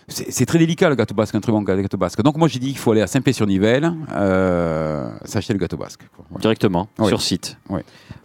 [0.07, 2.21] c'est c'est très délicat le gâteau basque, un très bon gâteau basque.
[2.21, 6.01] Donc moi j'ai dit qu'il faut aller à Saint-Pé-sur-Nivelle, euh, s'acheter le gâteau basque.
[6.15, 6.25] quoi.
[6.29, 6.41] Voilà.
[6.41, 7.57] directement sur site.
[7.71, 7.79] Euh,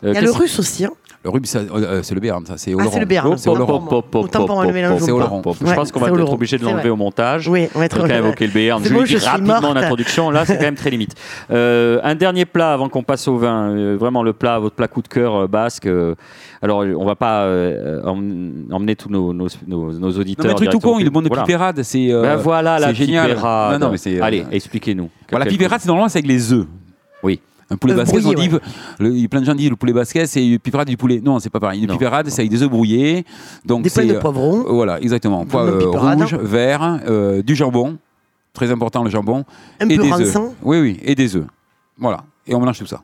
[0.04, 0.84] Il y a le russe aussi.
[0.84, 0.92] hein.
[1.24, 2.90] Le rhume, ça, euh, c'est le béarn, ça, c'est Ah, Oloron.
[2.92, 3.37] c'est le béarn.
[3.38, 3.48] C'est.
[3.48, 5.12] Autant pour le mélange C'est.
[5.12, 5.40] Oloron.
[5.64, 7.46] Je pense qu'on va être obligé de l'enlever au montage.
[7.48, 7.96] Oui, on va être.
[8.00, 8.82] Quand même évoquer le Béarn.
[8.85, 10.30] Je suis rapidement en introduction.
[10.30, 11.14] Là, c'est quand même très limite.
[11.52, 13.70] Euh, un dernier plat avant qu'on passe au vin.
[13.70, 15.87] Euh, vraiment le plat, votre plat coup de cœur euh, basque.
[15.87, 16.14] Euh,
[16.61, 20.44] alors, on va pas euh, em- emmener tous nos, nos, nos- nos auditeurs.
[20.44, 21.42] Non, mais un truc tout con, il est bon de Voilà.
[21.44, 22.11] pipérade, c'est.
[22.12, 23.28] euh, Ben voilà la génial.
[23.28, 23.80] pipérade.
[23.80, 25.08] Non, non, mais euh, Allez, expliquez-nous.
[25.30, 26.66] Voilà, la pipérade, c'est normalement c'est avec les œufs.
[27.22, 27.40] Oui.
[27.72, 28.50] Un poulet Euh, basquez, on dit,
[28.98, 31.20] le- il y a plein de gens disent le poulet basquez, c'est pipérade du poulet.
[31.24, 31.80] Non, c'est pas pareil.
[31.80, 31.94] Une Non.
[31.94, 33.24] pipérade, c'est avec des œufs brouillés.
[33.64, 34.64] Donc Des c'est, de euh, poivron.
[34.68, 35.46] Voilà, exactement.
[35.46, 37.98] Pois, Même euh, rouge, vert, euh, du jambon,
[38.52, 39.44] très important le jambon,
[39.80, 40.37] Un et peu des œufs.
[40.62, 41.46] Oui, oui, et des œufs.
[41.98, 43.00] Voilà, et on mélange tout ça.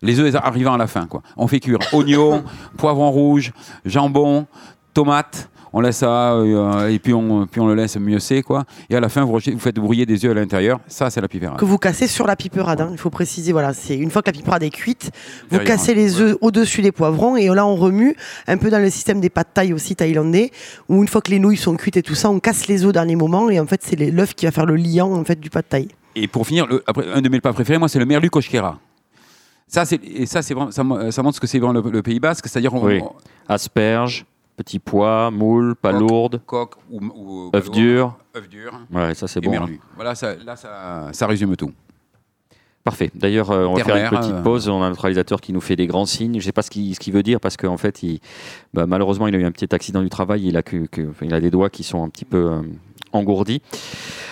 [0.00, 1.22] Les œufs arrivant à la fin, quoi.
[1.36, 2.42] On fait cuire oignons,
[2.76, 3.52] poivron rouge,
[3.84, 4.46] jambon,
[4.94, 5.48] tomates.
[5.74, 8.64] On laisse ça euh, et puis on, puis on le laisse mieux c'est quoi.
[8.90, 10.80] Et à la fin, vous, faites brouiller des œufs à l'intérieur.
[10.86, 11.58] Ça, c'est la pipérade.
[11.58, 12.80] que vous cassez sur la piperade.
[12.82, 12.88] hein.
[12.92, 15.10] Il faut préciser, voilà, c'est une fois que la piperade est cuite,
[15.50, 15.96] vous Derrière, cassez hein.
[15.96, 18.14] les œufs au-dessus des poivrons et là on remue
[18.46, 20.50] un peu dans le système des pâtes thaï aussi thaïlandais
[20.88, 22.90] où une fois que les nouilles sont cuites et tout ça, on casse les œufs
[22.90, 25.24] au dernier moment et en fait c'est les- l'œuf qui va faire le liant en
[25.24, 25.88] fait du pâte thaï.
[26.14, 28.78] Et pour finir, le- après, un de mes plats préférés, moi, c'est le merlu koshkera.
[29.66, 32.02] Ça, c'est, et ça, c'est vraiment, ça, ça montre ce que c'est vraiment le, le
[32.02, 33.00] Pays Basque, c'est-à-dire on, Oui.
[33.02, 33.12] on-
[33.48, 34.26] Asperges,
[34.62, 35.92] petits pois, moules, pas
[36.46, 36.74] Coque.
[36.90, 38.16] ou, ou œufs durs.
[38.36, 39.54] œufs durs Ouais, ça c'est bon.
[39.54, 39.68] hein.
[39.94, 41.72] Voilà, ça, là, ça, ça résume tout.
[42.84, 43.12] Parfait.
[43.14, 44.42] D'ailleurs, euh, on va faire une petite euh.
[44.42, 44.68] pause.
[44.68, 46.32] On a notre réalisateur qui nous fait des grands signes.
[46.32, 48.18] Je ne sais pas ce qu'il veut dire parce qu'en fait, il,
[48.74, 50.46] bah, malheureusement, il a eu un petit accident du travail.
[50.48, 52.62] Il a, que, que- enfin, il a des doigts qui sont un petit peu euh,
[53.12, 53.62] engourdis.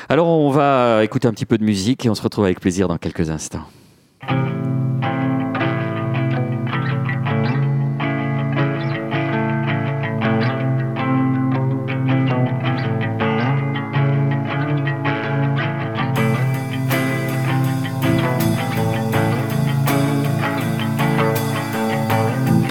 [0.08, 2.88] Alors, on va écouter un petit peu de musique et on se retrouve avec plaisir
[2.88, 3.62] dans quelques instants.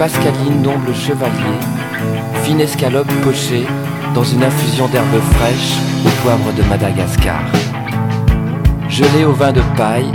[0.00, 1.60] Pascaline d'omble chevalier,
[2.42, 3.66] fine escalope pochée
[4.14, 7.42] dans une infusion d'herbes fraîches au poivre de Madagascar.
[8.88, 10.10] Gelée au vin de paille,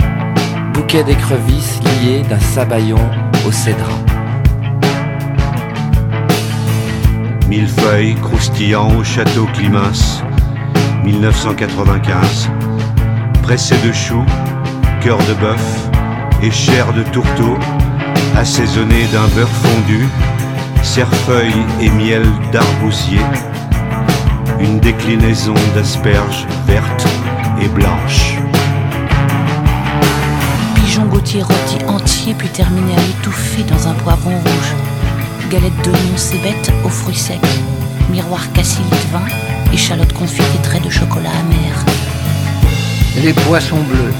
[0.74, 2.98] bouquet d'écrevisses lié d'un sabayon
[3.46, 4.00] au cédrat.
[7.48, 10.24] Millefeuille croustillant au château Climas,
[11.04, 12.50] 1995.
[13.44, 14.26] Pressé de choux,
[15.00, 15.88] cœur de bœuf
[16.42, 17.56] et chair de tourteau,
[18.36, 20.06] assaisonné d'un beurre fondu,
[20.82, 23.20] cerfeuil et miel d'arbousier.
[24.60, 27.06] une déclinaison d'asperges vertes
[27.60, 28.36] et blanches.
[30.74, 34.74] Pigeon Gauthier rôti entier puis terminé à l'étouffer dans un poivron rouge.
[35.50, 37.38] Galette d'oignon cébette aux fruits secs.
[38.10, 39.26] Miroir cassili de vin,
[39.72, 41.84] échalote confite et traits de chocolat amer.
[43.22, 44.14] Les poissons bleus,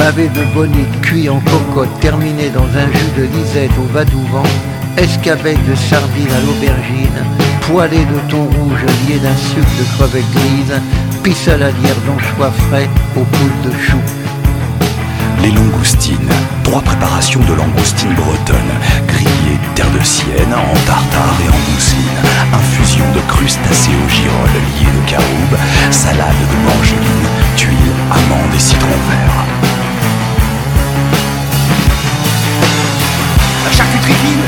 [0.00, 4.48] pavés de bonnet cuits en cocotte, terminés dans un jus de lisette au vadouvant,
[4.96, 7.20] escabeille de sardines à l'aubergine,
[7.66, 10.80] poêlés de thon rouge liés d'un sucre de crevettes grises,
[11.22, 14.06] pissaladière d'anchois frais aux poules de choux.
[15.42, 16.32] Les langoustines.
[16.64, 18.76] Trois préparations de langoustines bretonnes.
[19.06, 22.20] Grillées terre de sienne, en tartare et en mousseline.
[22.54, 25.56] Infusion de crustacés au girolles liés de caroube.
[25.90, 29.59] Salade de morgeline, tuiles, amandes et citron vert.
[33.68, 34.44] Charcuterie fine.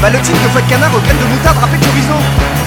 [0.00, 2.18] Ballotine de foie de canard aux de moutarde râpée de chorizo.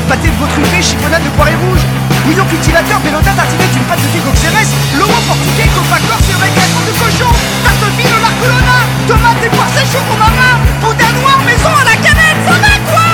[0.10, 1.86] Pâté de veau truffé, chiffonade de poire rouge
[2.26, 6.94] Bouillon cultivateur, bellota tartiné d'une pâte de figue xérès Lomo portugais, copa corse régation de
[6.98, 7.32] cochon.
[7.62, 11.96] Tarte fine au larcolona Tomates et poires sèches au marin Boudin noir, maison à la
[12.02, 13.10] canette, ça va quoi?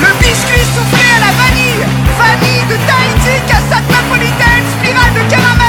[0.00, 1.84] Le biscuit soufflé à la vanille.
[2.16, 5.61] Vanille de Tahiti, cassade napolitaine Spirale de caramel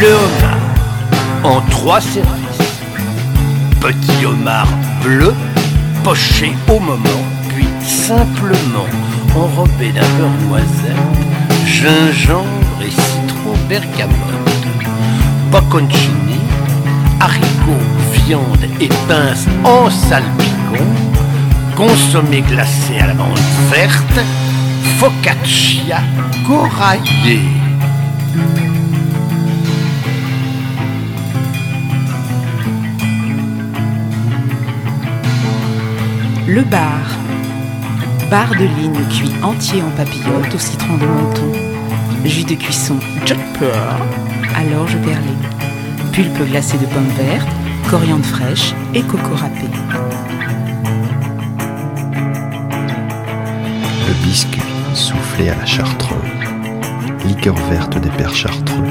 [0.00, 0.54] Le homard
[1.44, 2.24] en trois services.
[3.80, 4.68] Petit homard
[5.02, 5.32] bleu,
[6.02, 8.88] poché au moment, puis simplement
[9.36, 10.96] enrobé d'un beurre noisette,
[11.66, 14.14] gingembre et citron bergamote.
[15.50, 16.40] Bocconcini,
[17.20, 17.86] haricots,
[18.26, 20.84] viande et pinces en salpicon,
[21.76, 23.40] consommé glacé à la menthe
[23.70, 24.20] verte,
[24.98, 26.00] focaccia
[26.46, 27.40] coraillée.
[36.46, 36.90] Le bar.
[38.30, 41.52] Bar de ligne cuit entier en papillote au citron de menton.
[42.24, 43.96] Jus de cuisson Jumper
[44.54, 45.38] à l'orge perlée.
[46.12, 47.48] Pulpe glacée de pommes vertes,
[47.90, 49.68] coriandre fraîche et coco râpé.
[54.06, 56.20] Le biscuit soufflé à la chartreuse.
[57.26, 58.84] Liqueur verte des pères chartreux.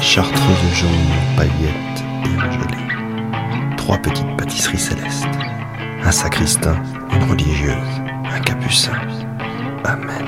[0.00, 0.90] Chartreuse jaune,
[1.36, 3.76] paillettes et en gelée.
[3.76, 5.26] Trois petites pâtisseries célestes.
[6.02, 6.76] Un sacristain,
[7.12, 8.92] une religieuse, un capucin.
[9.84, 10.26] Amen.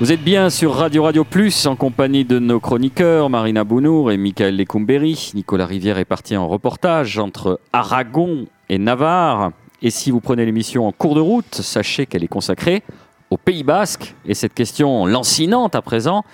[0.00, 4.16] Vous êtes bien sur Radio Radio Plus en compagnie de nos chroniqueurs Marina Bounour et
[4.16, 5.32] Michael Lecumberi.
[5.34, 9.52] Nicolas Rivière est parti en reportage entre Aragon et Navarre.
[9.82, 12.82] Et si vous prenez l'émission en cours de route, sachez qu'elle est consacrée
[13.30, 14.14] au Pays Basque.
[14.26, 16.24] Et cette question lancinante à présent,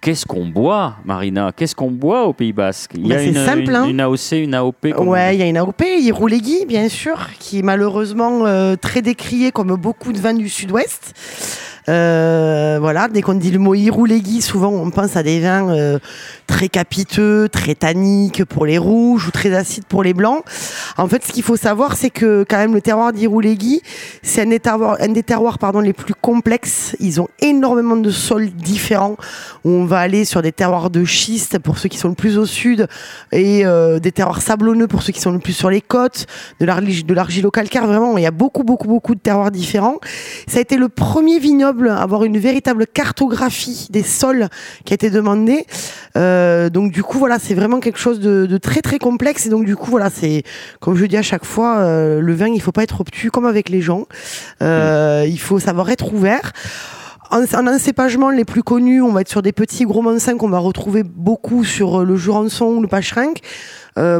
[0.00, 1.50] qu'est-ce qu'on boit, Marina?
[1.56, 2.92] Qu'est-ce qu'on boit au Pays Basque?
[2.94, 3.84] Il y Bah, a c'est une, simple, une- hein.
[3.86, 7.62] une AOC, une AOP Ouais, il y a une AOP, Iroulegui, bien sûr, qui est
[7.62, 11.12] malheureusement euh, très décrié comme beaucoup de vins du sud-ouest.
[11.88, 15.98] Euh, voilà, dès qu'on dit le mot Iroulegui, souvent on pense à des vins euh,
[16.46, 20.42] très capiteux, très tanniques pour les rouges ou très acides pour les blancs.
[20.96, 23.82] En fait, ce qu'il faut savoir, c'est que quand même le terroir d'Iroulegui,
[24.22, 26.96] c'est un des terroirs, pardon, les plus complexes.
[26.98, 29.16] Ils ont énormément de sols différents
[29.66, 32.46] on va aller sur des terroirs de schiste pour ceux qui sont le plus au
[32.46, 32.86] sud
[33.32, 36.26] et euh, des terroirs sablonneux pour ceux qui sont le plus sur les côtes,
[36.60, 37.86] de l'argile de l'argilo-calcaire.
[37.86, 39.98] Vraiment, il y a beaucoup, beaucoup, beaucoup de terroirs différents.
[40.46, 44.48] Ça a été le premier vignoble avoir une véritable cartographie des sols
[44.84, 45.66] qui a été demandée.
[46.16, 49.46] Euh, donc du coup, voilà, c'est vraiment quelque chose de, de très, très complexe.
[49.46, 50.42] Et donc du coup, voilà, c'est
[50.80, 53.46] comme je dis à chaque fois, euh, le vin, il faut pas être obtus comme
[53.46, 54.06] avec les gens.
[54.62, 56.52] Euh, Il faut savoir être ouvert.
[57.30, 60.48] En, en encépagement, les plus connus, on va être sur des petits gros mansins qu'on
[60.48, 63.40] va retrouver beaucoup sur le Jurançon ou le Pacherinck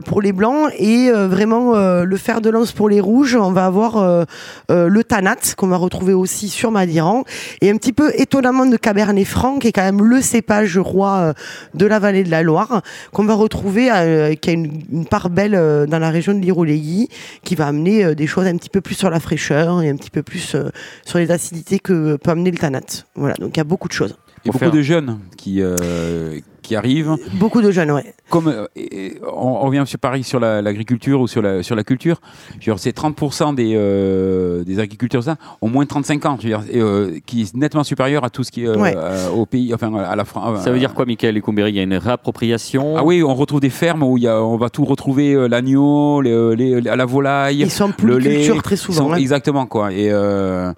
[0.01, 3.37] pour les blancs et euh, vraiment euh, le fer de lance pour les rouges.
[3.37, 4.25] On va avoir euh,
[4.71, 7.25] euh, le Tanat qu'on va retrouver aussi sur Madiran
[7.61, 11.17] et un petit peu étonnamment de Cabernet Franc qui est quand même le cépage roi
[11.17, 11.33] euh,
[11.75, 15.31] de la vallée de la Loire qu'on va retrouver euh, qui a une, une part
[15.31, 17.09] belle euh, dans la région de l'Iroléguy
[17.45, 19.97] qui va amener euh, des choses un petit peu plus sur la fraîcheur et un
[19.97, 20.71] petit peu plus euh,
[21.05, 22.81] sur les acidités que peut amener le Tanat.
[23.15, 24.17] Voilà, donc il y a beaucoup de choses.
[24.45, 27.17] Il y a beaucoup de jeunes qui, euh, qui arrivent.
[27.35, 28.15] Beaucoup de jeunes, ouais.
[28.31, 31.75] Comme euh, et- on, on revient sur Paris sur la- l'agriculture ou sur la, sur
[31.77, 32.21] la culture.
[32.61, 36.37] Je veux dire, C'est 30% des, euh, des agriculteurs ça, ont moins de 35 ans,
[36.41, 38.77] je veux dire, et, euh, qui est nettement supérieur à tout ce qui est euh,
[38.77, 38.95] Ouais.
[38.97, 40.63] euh, au pays, enfin à la France.
[40.63, 42.97] Ça veut dire quoi, Michael Lecumberi Il y a une réappropriation?
[42.97, 45.47] Ah oui, on retrouve des fermes où il y a, on va tout retrouver euh,
[45.49, 48.25] l'agneau, les, les- la volaille, Ils sont en le lait.
[48.25, 49.17] polyculture très Ils souvent, sont- hein.
[49.17, 49.93] Exactement quoi.
[49.93, 50.73] Et euh,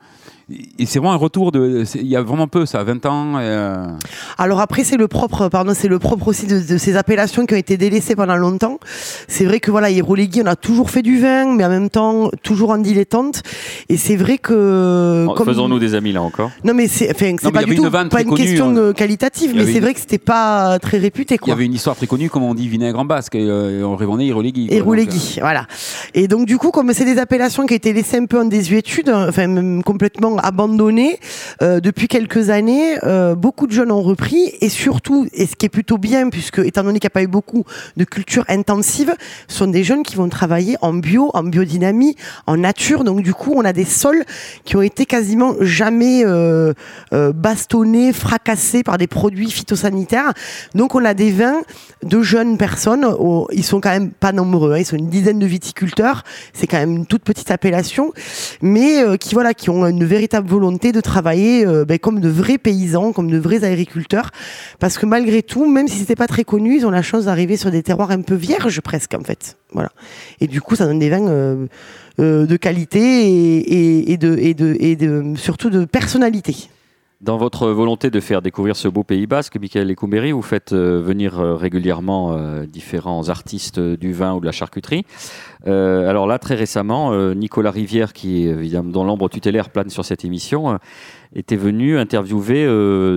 [0.50, 1.84] et c'est vraiment un retour de.
[1.96, 3.34] Il y a vraiment peu, ça, 20 ans.
[3.38, 3.86] euh,
[4.38, 7.54] Alors après, c'est le propre, pardon, c'est le propre aussi de, de ces appellations qui
[7.54, 8.78] ont été délaissées pendant longtemps.
[9.28, 12.30] C'est vrai que voilà, Hérolegui, on a toujours fait du vin, mais en même temps,
[12.42, 13.42] toujours en dilettante.
[13.90, 15.26] Et c'est vrai que.
[15.28, 16.50] Oh, comme- Faisons-nous des amis là encore.
[16.64, 18.70] Non, mais c'est, enfin, pas y du avait tout une pas très une connue, question
[18.70, 18.76] hein.
[18.76, 21.52] euh, qualitative, mais c'est une- vrai que c'était pas très réputé, Il y quoi.
[21.54, 24.24] avait une histoire très connue, comme on dit vinaigre en basque, et euh, on répondait
[24.26, 24.66] Hirolegui.
[24.68, 24.74] quoi.
[24.76, 25.66] Et Donc, Roulegui, voilà.
[26.14, 28.44] Et donc du coup, comme c'est des appellations qui ont été laissées un peu en
[28.46, 31.18] désuétude, enfin même complètement abandonnées
[31.62, 35.66] euh, depuis quelques années, euh, beaucoup de jeunes ont repris et surtout, et ce qui
[35.66, 37.64] est plutôt bien, puisque étant donné qu'il n'y a pas eu beaucoup
[37.96, 39.14] de culture intensive,
[39.48, 43.04] ce sont des jeunes qui vont travailler en bio, en biodynamie, en nature.
[43.04, 44.24] Donc du coup, on a des sols
[44.64, 46.72] qui ont été quasiment jamais euh,
[47.12, 50.32] euh, bastonnés, fracassés par des produits phytosanitaires.
[50.74, 51.62] Donc on a des vins
[52.02, 53.04] de jeunes personnes.
[53.04, 54.72] oh, ils sont quand même pas nombreux.
[54.74, 56.24] hein, ils sont une dizaine de viticulteurs.
[56.52, 58.12] C'est quand même une toute petite appellation,
[58.62, 62.58] mais qui voilà, qui ont une véritable volonté de travailler euh, ben, comme de vrais
[62.58, 64.30] paysans, comme de vrais agriculteurs.
[64.78, 67.56] Parce que malgré tout, même si c'était pas très connu, ils ont la chance d'arriver
[67.56, 69.56] sur des terroirs un peu vierges presque en fait.
[69.72, 69.90] Voilà.
[70.40, 71.66] Et du coup, ça donne des vins euh,
[72.20, 76.68] euh, de qualité et, et- de, et, de, et de surtout de personnalité.
[77.20, 81.00] Dans votre volonté de faire découvrir ce beau Pays basque, Michael Lecumberi, vous faites euh,
[81.00, 85.04] venir euh, régulièrement euh, différents artistes du vin ou de la charcuterie.
[85.66, 90.78] Alors là, très récemment, Nicolas Rivière, qui évidemment dans l'ombre tutélaire plane sur cette émission,
[91.34, 92.64] était venu interviewer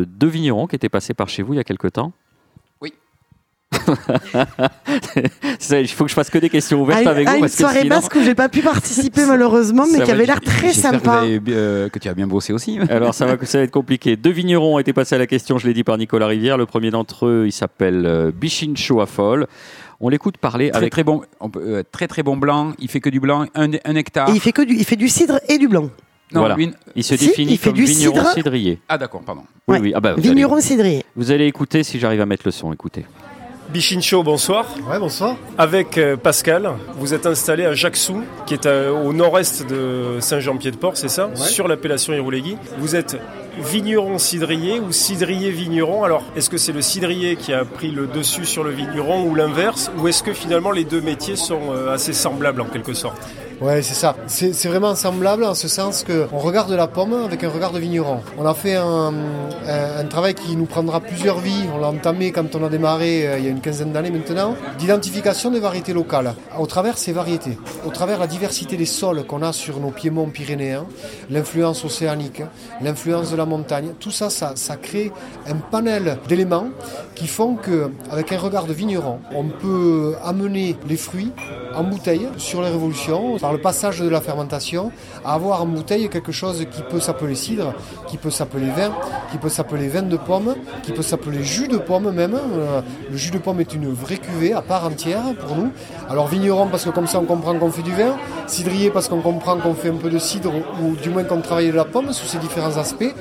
[0.06, 2.12] deux vignerons qui étaient passés par chez vous il y a quelque temps.
[5.72, 7.36] Il faut que je fasse que des questions ouvertes à, avec à vous.
[7.38, 10.12] une parce que soirée sinon- basque où j'ai pas pu participer malheureusement, mais Ça qui
[10.12, 11.12] va avait l'air très que, vous sympa.
[11.22, 12.80] avez, euh, que tu as bien bossé aussi.
[12.90, 14.16] Alors ça va, ça va être compliqué.
[14.16, 16.58] Deux vignerons ont été passés à la question, je l'ai dit par Nicolas Rivière.
[16.58, 19.48] Le premier d'entre eux, il s'appelle euh, Bichincho à Folle.
[20.00, 22.74] On l'écoute parler Très, avec très bon, on peut- euh, très très bon blanc.
[22.80, 24.30] Il fait que du blanc, un, un hectare.
[24.30, 25.90] Et il fait que du, il fait du cidre et du blanc.
[26.34, 26.56] Non, Voilà.
[26.96, 28.32] Il se Si, définit il fait comme du vigneron cidre.
[28.34, 28.80] cidrier.
[28.88, 29.42] Ah d'accord, pardon.
[29.68, 29.82] Oui, Ouais.
[29.82, 29.92] oui.
[29.94, 31.04] Ah bah, vous, allez, Vigneron cidrier.
[31.16, 32.72] vous allez écouter si j'arrive à mettre le son.
[32.72, 33.06] Écoutez.
[33.72, 34.66] Bichincho, bonsoir.
[34.90, 35.38] Ouais, bonsoir.
[35.58, 40.98] Avec euh, Pascal, vous êtes installé à Jacques-Sou, qui est euh, au nord-est de Saint-Jean-Pied-de-Port,
[40.98, 41.30] c'est ça?
[41.36, 42.58] Sur l'appellation Iroulégui.
[42.80, 43.18] Vous êtes
[43.58, 46.04] vigneron cidrier ou cidrier vigneron?
[46.04, 49.36] Alors, est-ce que c'est le cidrier qui a pris le dessus sur le vigneron ou
[49.36, 49.90] l'inverse?
[50.00, 53.22] Ou est-ce que finalement les deux métiers sont euh, assez semblables en quelque sorte?
[53.62, 54.16] Ouais, c'est ça.
[54.26, 57.78] C'est vraiment semblable en ce sens que on regarde la pomme avec un regard de
[57.78, 58.22] vigneron.
[58.40, 59.14] On a fait un,
[60.10, 61.66] travail qui nous prendra plusieurs vies.
[61.72, 64.56] On l'a entamé quand on a démarré euh, il y a une quinzaine d'années maintenant,
[64.80, 66.34] d'identification des variétés locales.
[66.58, 70.26] Au travers ces variétés, au travers la diversité des sols qu'on a sur nos piémonts
[70.26, 70.88] pyrénéens,
[71.30, 72.42] l'influence océanique,
[72.82, 75.12] l'influence de la montagne, tout ça, ça, crée
[75.48, 76.70] un panel d'éléments
[77.14, 81.32] qui font que, avec un regard de vigneron, on peut amener les fruits
[81.76, 84.92] en bouteille sur les révolutions, le passage de la fermentation,
[85.26, 87.74] à avoir en bouteille quelque chose qui peut s'appeler cidre,
[88.08, 88.92] qui peut s'appeler vin,
[89.32, 92.36] qui peut s'appeler vin de pomme, qui peut s'appeler jus de pomme même.
[92.36, 95.72] Euh, Le jus de pomme est une vraie cuvée à part entière pour nous.
[96.10, 98.16] Alors vigneron parce que comme ça on comprend qu'on fait du vin,
[98.48, 101.68] cidrier parce qu'on comprend qu'on fait un peu de cidre ou du moins qu'on travaille
[101.68, 103.14] de la pomme sous ses différents aspects.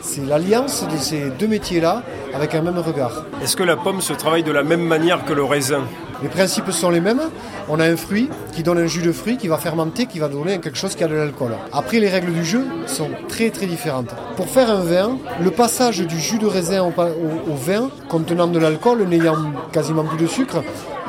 [0.00, 2.02] C'est l'alliance de ces deux métiers-là
[2.34, 3.24] avec un même regard.
[3.42, 5.82] Est-ce que la pomme se travaille de la même manière que le raisin?
[6.22, 7.20] Les principes sont les mêmes.
[7.68, 10.28] On a un fruit qui donne un jus de fruit qui va fermenter, qui va
[10.28, 11.52] donner quelque chose qui a de l'alcool.
[11.72, 14.10] Après, les règles du jeu sont très très différentes.
[14.36, 19.04] Pour faire un vin, le passage du jus de raisin au, vin contenant de l'alcool,
[19.04, 19.36] n'ayant
[19.70, 20.62] quasiment plus de sucre,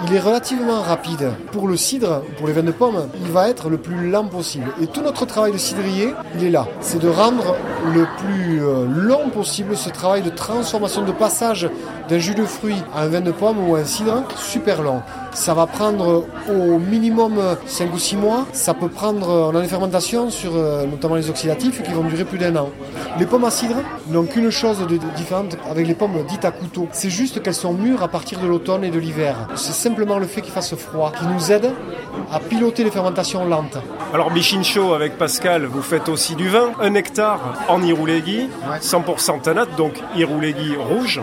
[0.05, 1.31] il est relativement rapide.
[1.51, 4.71] Pour le cidre, pour les vins de pomme, il va être le plus lent possible.
[4.81, 6.67] Et tout notre travail de cidrier, il est là.
[6.81, 7.55] C'est de rendre
[7.93, 11.69] le plus euh, long possible ce travail de transformation, de passage
[12.09, 15.01] d'un jus de fruit à un vin de pomme ou un cidre, super long.
[15.31, 18.47] Ça va prendre au minimum 5 ou 6 mois.
[18.51, 22.25] Ça peut prendre, on a des fermentations sur euh, notamment les oxydatifs qui vont durer
[22.25, 22.69] plus d'un an.
[23.19, 23.75] Les pommes à cidre
[24.07, 26.87] n'ont qu'une chose de différente avec les pommes dites à couteau.
[26.91, 29.35] C'est juste qu'elles sont mûres à partir de l'automne et de l'hiver.
[29.55, 31.71] C'est simplement le fait qu'il fasse froid qui nous aide
[32.31, 33.77] à piloter les fermentations lentes.
[34.13, 38.49] Alors Bichincho avec Pascal, vous faites aussi du vin, un hectare en Iroulégui,
[38.81, 41.21] 100% tanat, donc Iroulégui rouge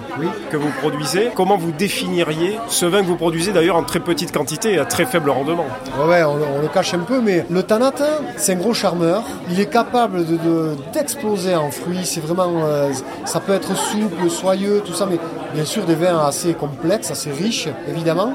[0.51, 1.31] que vous produisez.
[1.35, 4.85] Comment vous définiriez ce vin que vous produisez d'ailleurs en très petite quantité et à
[4.85, 5.67] très faible rendement
[6.07, 7.93] Ouais, on, le- cache un peu, mais le tanat,
[8.37, 9.23] c'est un gros charmeur.
[9.51, 12.05] Il est capable de, de- d'exploser en fruits.
[12.05, 12.91] C'est vraiment, euh,
[13.25, 15.19] ça peut être souple, soyeux, tout ça, mais
[15.55, 18.33] bien sûr des vins assez complexes, assez riches, évidemment.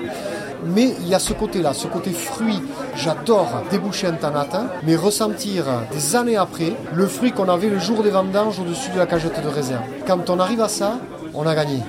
[0.64, 2.62] Mais il y a ce côté-là, ce côté fruit.
[2.96, 4.46] J'adore déboucher un tanat,
[4.84, 9.00] mais ressentir des années après le fruit qu'on avait le jour des vendanges au-dessus de
[9.00, 9.82] la cagette de raisin.
[10.06, 11.00] Quand on arrive à ça,
[11.34, 11.80] on a gagné.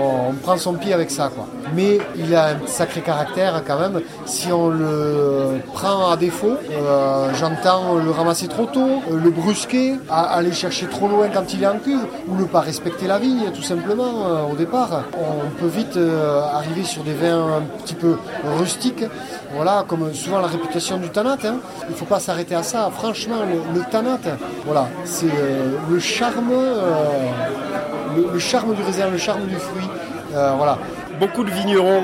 [0.00, 1.30] On, prend son pied avec ça.
[1.34, 1.46] Quoi.
[1.74, 4.00] Mais il a un sacré caractère quand même.
[4.24, 9.94] Si on le prend à défaut, euh, j'entends le ramasser trop tôt, euh, le brusquer,
[10.10, 13.50] aller chercher trop loin quand il est en cuve, ou ne pas respecter la vigne
[13.54, 15.04] tout simplement euh, au départ.
[15.18, 15.98] On peut vite
[16.52, 18.16] arriver sur des vins un petit peu
[18.58, 19.04] rustiques.
[19.54, 21.38] Voilà, comme souvent la réputation du Tanat.
[21.44, 21.56] hein.
[21.88, 22.90] Il ne faut pas s'arrêter à ça.
[22.92, 24.18] Franchement, le, le Tanat,
[24.66, 25.30] voilà, c'est
[25.88, 26.52] le charme,
[28.32, 29.88] le, charme du raisin, le charme du fruit.
[30.34, 30.78] Euh, voilà.
[31.18, 32.02] Beaucoup de vignerons,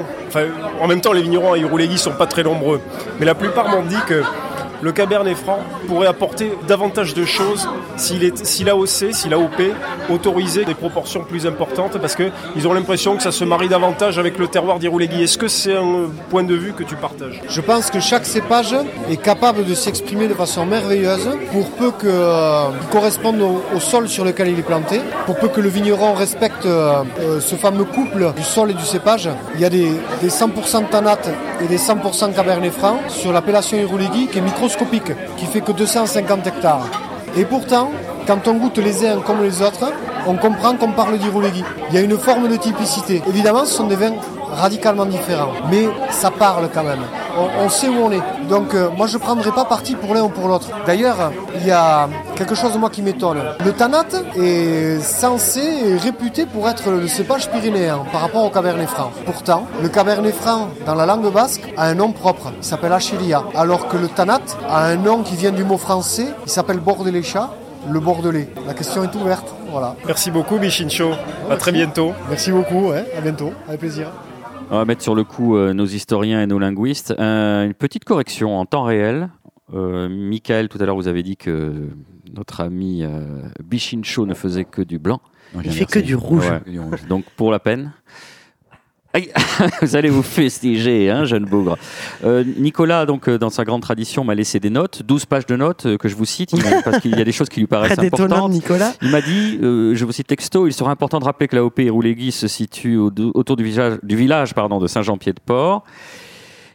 [0.81, 2.81] en même temps, les vignerons à Irouléguy sont pas très nombreux,
[3.21, 4.23] mais la plupart m'ont dit que
[4.83, 9.63] le Cabernet Franc pourrait apporter davantage de choses s'il est, si l'AOC, si l'AOP
[10.11, 14.39] autorisait des proportions plus importantes, parce qu'ils ont l'impression que ça se marie davantage avec
[14.39, 15.23] le terroir d'Irouléguy.
[15.23, 17.41] Est-ce que c'est un point de vue que tu partages?
[17.49, 18.75] Je pense que chaque cépage
[19.09, 24.25] est capable de s'exprimer de façon merveilleuse pour peu que, euh, corresponde au, sol sur
[24.25, 28.33] lequel il est planté, pour peu que le vigneron respecte euh, euh, ce fameux couple
[28.37, 29.29] du sol et du cépage.
[29.55, 29.89] Il y a des,
[30.21, 31.19] des 100% Tanat
[31.63, 34.43] et des 100% Cabernet Franc sur l'appellation Irouléguy qui est
[35.37, 36.89] qui fait que 250 hectares.
[37.37, 37.91] Et pourtant,
[38.27, 39.93] quand on goûte les uns comme les autres,
[40.27, 41.65] on comprend qu'on parle d'Irouléguy.
[41.91, 43.23] Il y a une forme de typicité.
[43.29, 44.15] Évidemment, ce sont des vins
[44.51, 47.05] radicalement différents, mais ça parle quand même.
[47.39, 48.21] On, on sait où on est.
[48.49, 50.69] Donc euh, moi je ne prendrai pas parti pour l'un ou pour l'autre.
[50.87, 53.39] D'ailleurs, il y a quelque chose moi qui m'étonne.
[53.65, 54.05] Le Tanat
[54.37, 59.11] est censé et réputé pour être le cépage pyrénéen par rapport au Cabernet Franc.
[59.25, 63.45] Pourtant, le Cabernet Franc dans la langue basque a un nom propre, il s'appelle Achilia,
[63.55, 67.51] alors que le Tanat a un nom qui vient du mot français, il s'appelle Bordeléchat,
[67.91, 68.49] le Bordelais.
[68.67, 69.95] La question est ouverte, voilà.
[70.07, 71.13] Merci beaucoup, Bichincho.
[71.51, 72.13] À très bientôt.
[72.29, 74.09] Merci beaucoup, à bientôt, avec plaisir.
[74.73, 77.15] On va mettre sur le coup euh, nos historiens et nos linguistes.
[77.19, 79.29] Euh, une petite correction en temps réel.
[79.75, 81.91] Euh, Michael, tout à l'heure, vous avez dit que
[82.35, 85.21] notre ami euh, Bichincho ne faisait que du blanc.
[85.63, 86.49] Il fait que du rouge.
[86.49, 86.99] Ouais.
[87.07, 87.93] Donc, pour la peine.
[89.83, 91.77] Vous allez vous festiger, hein, jeune bougre.
[92.25, 95.55] Euh, Nicolas, donc, euh, dans sa grande tradition, m'a laissé des notes, 12 pages de
[95.57, 96.53] notes euh, que je vous cite,
[96.85, 98.51] parce qu'il y a des choses qui lui paraissent Très importantes.
[98.51, 98.95] Nicolas.
[99.03, 101.65] Il m'a dit, euh, je vous cite texto, il sera important de rappeler que la
[101.65, 105.85] OP Rouléguy se situe au- autour du village, du village pardon, de Saint-Jean-Pied-de-Port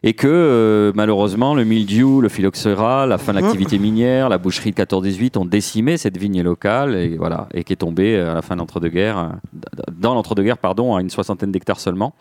[0.03, 4.71] et que euh, malheureusement le mildiou, le phylloxéra, la fin de l'activité minière, la boucherie
[4.71, 8.33] de 14-18 ont décimé cette vigne locale et voilà et qui est tombée euh, à
[8.35, 12.13] la fin de l'entre-deux-guerres, euh, dans l'entre-deux-guerres pardon, à une soixantaine d'hectares seulement.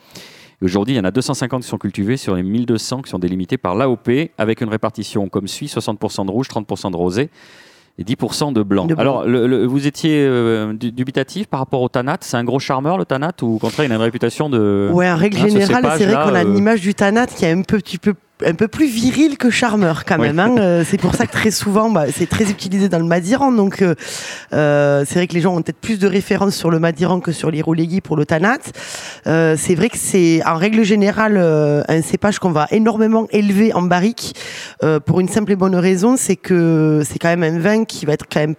[0.63, 3.19] Et Aujourd'hui, il y en a 250 qui sont cultivés sur les 1200 qui sont
[3.19, 4.09] délimités par l'AOP
[4.39, 7.31] avec une répartition comme suit 60% de rouge, 30% de rosé
[7.99, 8.85] et 10% de blanc.
[8.87, 9.01] De blanc.
[9.01, 12.19] Alors, le- le- vous étiez euh, du- dubitatif par rapport au Tanat?
[12.21, 14.91] C'est un gros charmeur, le Tanat, ou au contraire, il a une réputation de.
[14.93, 17.45] Ouais, en règle Hein, générale, c'est vrai qu'on a euh, une image du Tanat qui
[17.45, 20.39] est un peu, petit peu, un peu plus viril que charmeur quand même.
[20.39, 20.55] hein.
[20.59, 23.51] Euh, c'est pour ça que très souvent, bah, c'est très utilisé dans le Madiran.
[23.53, 23.95] Donc, euh,
[24.53, 27.33] euh, c'est vrai que les gens ont peut-être plus de références sur le Madiran que
[27.33, 28.59] sur l'Irolegui pour le Tanat.
[29.27, 33.73] Euh, c'est vrai que c'est en règle générale euh, un cépage qu'on va énormément élever
[33.73, 34.35] en barrique
[34.83, 38.05] euh, pour une simple et bonne raison, c'est que c'est quand même un vin qui
[38.05, 38.55] va être quand même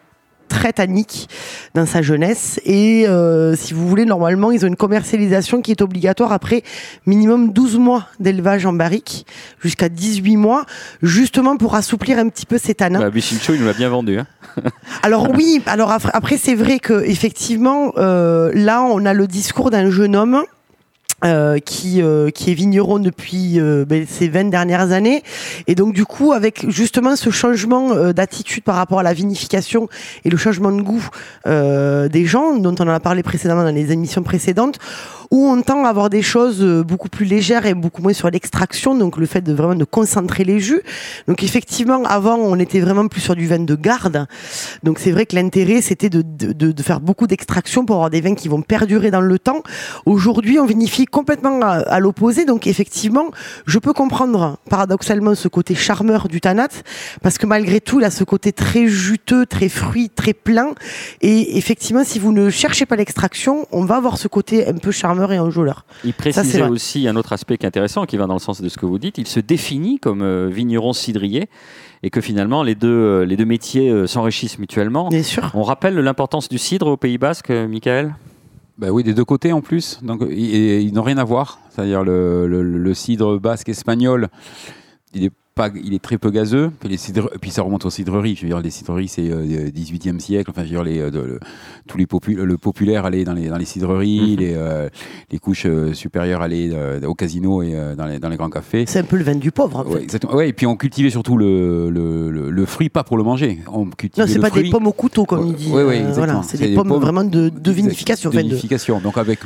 [0.47, 1.29] très tannique
[1.73, 5.81] dans sa jeunesse et euh, si vous voulez normalement ils ont une commercialisation qui est
[5.81, 6.63] obligatoire après
[7.05, 9.25] minimum 12 mois d'élevage en barrique
[9.61, 10.65] jusqu'à 18 mois
[11.01, 14.19] justement pour assouplir un petit peu ces tanins Bah, Bichincho, il nous l'a bien vendu.
[14.19, 14.27] hein.
[15.03, 19.69] alors oui, alors après, après, c'est vrai que effectivement euh, là on a le discours
[19.69, 20.43] d'un jeune homme.
[21.25, 25.23] Euh, qui, euh, qui est vigneron depuis euh, ben, ces 20 dernières années.
[25.65, 29.89] Et donc du coup avec justement ce changement euh, d'attitude par rapport à la vinification
[30.25, 31.07] et le changement de goût
[31.45, 34.77] des gens dont on en a parlé précédemment dans les émissions précédentes
[35.31, 38.29] où on tend à avoir des choses euh, beaucoup plus légères et beaucoup moins sur
[38.29, 40.81] l'extraction donc le fait de vraiment de concentrer les jus
[41.27, 44.27] donc effectivement avant on était vraiment plus sur du vin de garde
[44.83, 48.35] donc c'est vrai que l'intérêt c'était de, de, faire beaucoup d'extraction pour avoir des vins
[48.35, 49.63] qui vont perdurer dans le temps.
[50.05, 52.45] Aujourd'hui on vinifie complètement à, l'opposé.
[52.45, 53.25] Donc effectivement
[53.65, 56.69] je peux comprendre paradoxalement ce côté charmeur du Tanat
[57.21, 60.73] parce que malgré tout il a ce côté très juteux, très fruit, très plein.
[61.21, 64.91] Et effectivement si vous ne cherchez pas l'extraction on va avoir ce côté un peu
[64.91, 65.85] charmeur et enjôleur.
[66.03, 66.69] Il précisait vrai.
[66.69, 68.85] aussi un autre aspect qui est intéressant, qui va dans le sens de ce que
[68.85, 69.17] vous dites.
[69.17, 71.49] Il se définit comme euh, vigneron cidrier
[72.03, 75.09] et que finalement les deux, euh, les deux métiers euh, s'enrichissent mutuellement.
[75.09, 75.51] Bien sûr.
[75.53, 78.15] On rappelle l'importance du cidre au Pays Basque, Michael?
[78.77, 79.99] Bah oui, des deux côtés en plus.
[80.03, 81.59] Donc ils, n'ont rien à voir.
[81.71, 84.27] C'est-à-dire le, le- le cidre basque espagnol,
[85.15, 86.71] il est pas, il est très peu gazeux.
[86.79, 88.35] Puis, les cidres- puis ça remonte aux cidreries.
[88.35, 90.49] Je veux dire, les cidreries c'est euh, 18e siècle.
[90.51, 91.39] Enfin, je veux dire, les, euh, de- le-
[91.87, 94.37] tous les popu- le populaire allait dans les dans les cidreries, Mhm.
[94.37, 94.89] les, euh,
[95.31, 96.71] les couches euh, supérieures allaient
[97.05, 98.85] au casino et dans, les, dans les grands cafés.
[98.87, 100.03] C'est un peu le vin du pauvre en Ouais, fait.
[100.03, 100.35] exactement.
[100.35, 103.59] Ouais, et puis on cultivait surtout le, le, le, le fruit, pas pour le manger.
[103.71, 104.63] On cultivait Non, c'est pas fruit.
[104.63, 105.71] des pommes au couteau comme il dit.
[105.71, 106.25] Ouais, ouais, exactement.
[106.25, 108.29] voilà, c'est des pommes vraiment de, de vinification.
[108.29, 108.99] De- vinification.
[108.99, 109.39] Donc avec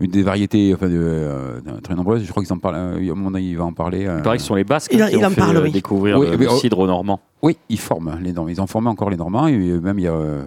[0.00, 2.24] une des variétés enfin, de, euh, très nombreuses.
[2.24, 2.76] Je crois qu'ils en parlent.
[2.76, 4.06] euh, il va en parler.
[4.06, 4.16] euh.
[4.18, 5.56] Il paraît que ce sont les Basques Il en- qui il ont en fait parle,
[5.58, 5.70] euh, oui.
[5.72, 7.20] découvrir Oui, le, mais, le oh, cidre normand.
[7.42, 8.48] Oui, ils forment les Normands.
[8.50, 10.12] Ils ont formé encore les Normands et euh, même il y a.
[10.12, 10.42] euh,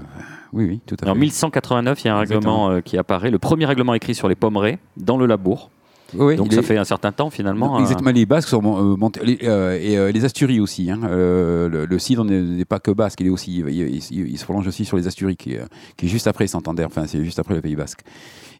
[0.53, 1.11] oui, oui, tout à fait.
[1.11, 4.27] En 1189, il y a un règlement euh, qui apparaît, le premier règlement écrit sur
[4.27, 5.69] les pommerets dans le labour.
[6.15, 7.79] Oui, Donc ça est- fait un certain temps finalement.
[7.79, 10.91] Exactement, euh, les Basques sont mon- euh, montés- les- euh, et euh, les Asturies aussi.
[10.91, 10.99] hein.
[11.05, 14.43] Euh, le, le cidre n'est pas que basque, il est aussi, il, il- il se
[14.43, 15.65] prolonge aussi sur les Asturies, qui, est, euh,
[15.97, 16.83] qui est juste après Santander.
[16.85, 18.01] Enfin, c'est juste après le Pays Basque.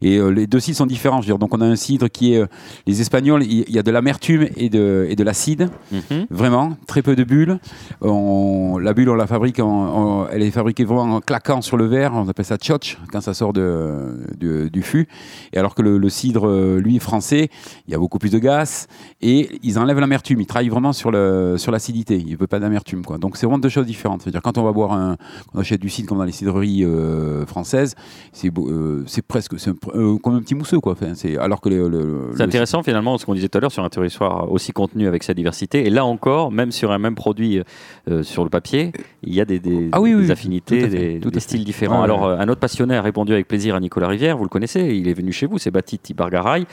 [0.04, 1.22] Et euh, les deux cidres sont différents.
[1.22, 1.40] Je veux dire.
[1.40, 2.46] Donc on a un cidre qui est euh,
[2.86, 3.42] les Espagnols.
[3.44, 5.70] Il il y a de l'amertume et de et de l'acide.
[5.92, 6.28] mhm.
[6.30, 7.60] Vraiment, très peu de bulles.
[8.02, 11.78] On- la bulle, on la fabrique, en, en- elle est fabriquée vraiment en claquant sur
[11.78, 12.12] le verre.
[12.16, 15.08] On appelle ça tchotch quand ça sort de, du fût.
[15.54, 17.50] Et alors que le, le cidre, euh, lui, français,
[17.88, 18.88] il y a beaucoup plus de gaz
[19.22, 20.42] et ils enlèvent l'amertume.
[20.42, 22.18] Ils travaillent vraiment sur le sur l'acidité.
[22.18, 23.18] Il ne veut pas d'amertume, quoi.
[23.18, 24.22] Donc c'est vraiment deux choses différentes.
[24.24, 25.16] C'est-à-dire quand on va boire un,
[25.48, 27.96] quand on achète du cidre comme dans les cidreries euh, françaises,
[28.34, 30.94] c'est beau- euh, c'est presque c'est un- euh, comme un petit mousseux, quoi.
[30.94, 33.62] Enfin, c'est alors que le, le- C'est le- intéressant finalement ce qu'on disait tout à
[33.62, 35.86] l'heure sur un territoire aussi contenu avec sa diversité.
[35.86, 37.62] Et là encore, même sur un même produit
[38.10, 38.92] euh, sur le papier,
[39.24, 41.98] il y a des, des- Ah oui, des oui, affinités, fait, des, styles différents.
[42.00, 42.34] Ouais, Alors ouais.
[42.34, 45.08] euh, un autre passionné a répondu avec plaisir à Nicolas Rivière, vous le connaissez, il
[45.08, 46.66] est venu chez vous, c'est Batit Ibargaray.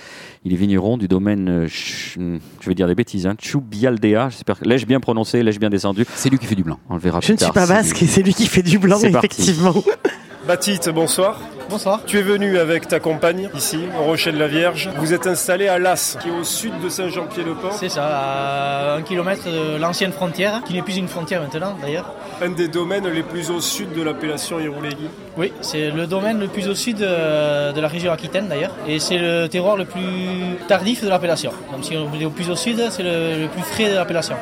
[0.45, 2.19] Il est vigneron du domaine, euh, ch-
[2.61, 6.31] je vais dire des bêtises, hein, Choubialdea, j'espère l'ai-je bien prononcé, l'ai-je bien descendu C'est
[6.31, 6.79] lui qui fait du blanc.
[6.89, 9.11] On le verra Je ne suis pas basque c'est lui qui fait du blanc, C'est
[9.11, 9.27] parti.
[9.43, 9.75] effectivement.
[10.51, 11.39] Baptiste, bonsoir.
[11.69, 12.01] Bonsoir.
[12.05, 14.91] Tu es venu avec ta compagne ici, au Rocher de la Vierge.
[14.97, 17.73] Vous êtes installé à Las, qui est au sud de Saint-Jean-Pied-de-Port.
[17.75, 22.13] C'est ça, à un kilomètre de l'ancienne frontière, qui n'est plus une frontière maintenant d'ailleurs.
[22.43, 25.07] Un des domaines les plus au sud de l'appellation Iroulégui.
[25.37, 28.99] Oui, c'est le domaine le plus au sud euh, de la région Aquitaine d'ailleurs, et
[28.99, 31.53] c'est le terroir le plus tardif de l'appellation.
[31.71, 34.35] Donc si on est au plus au sud, c'est le, le plus frais de l'appellation.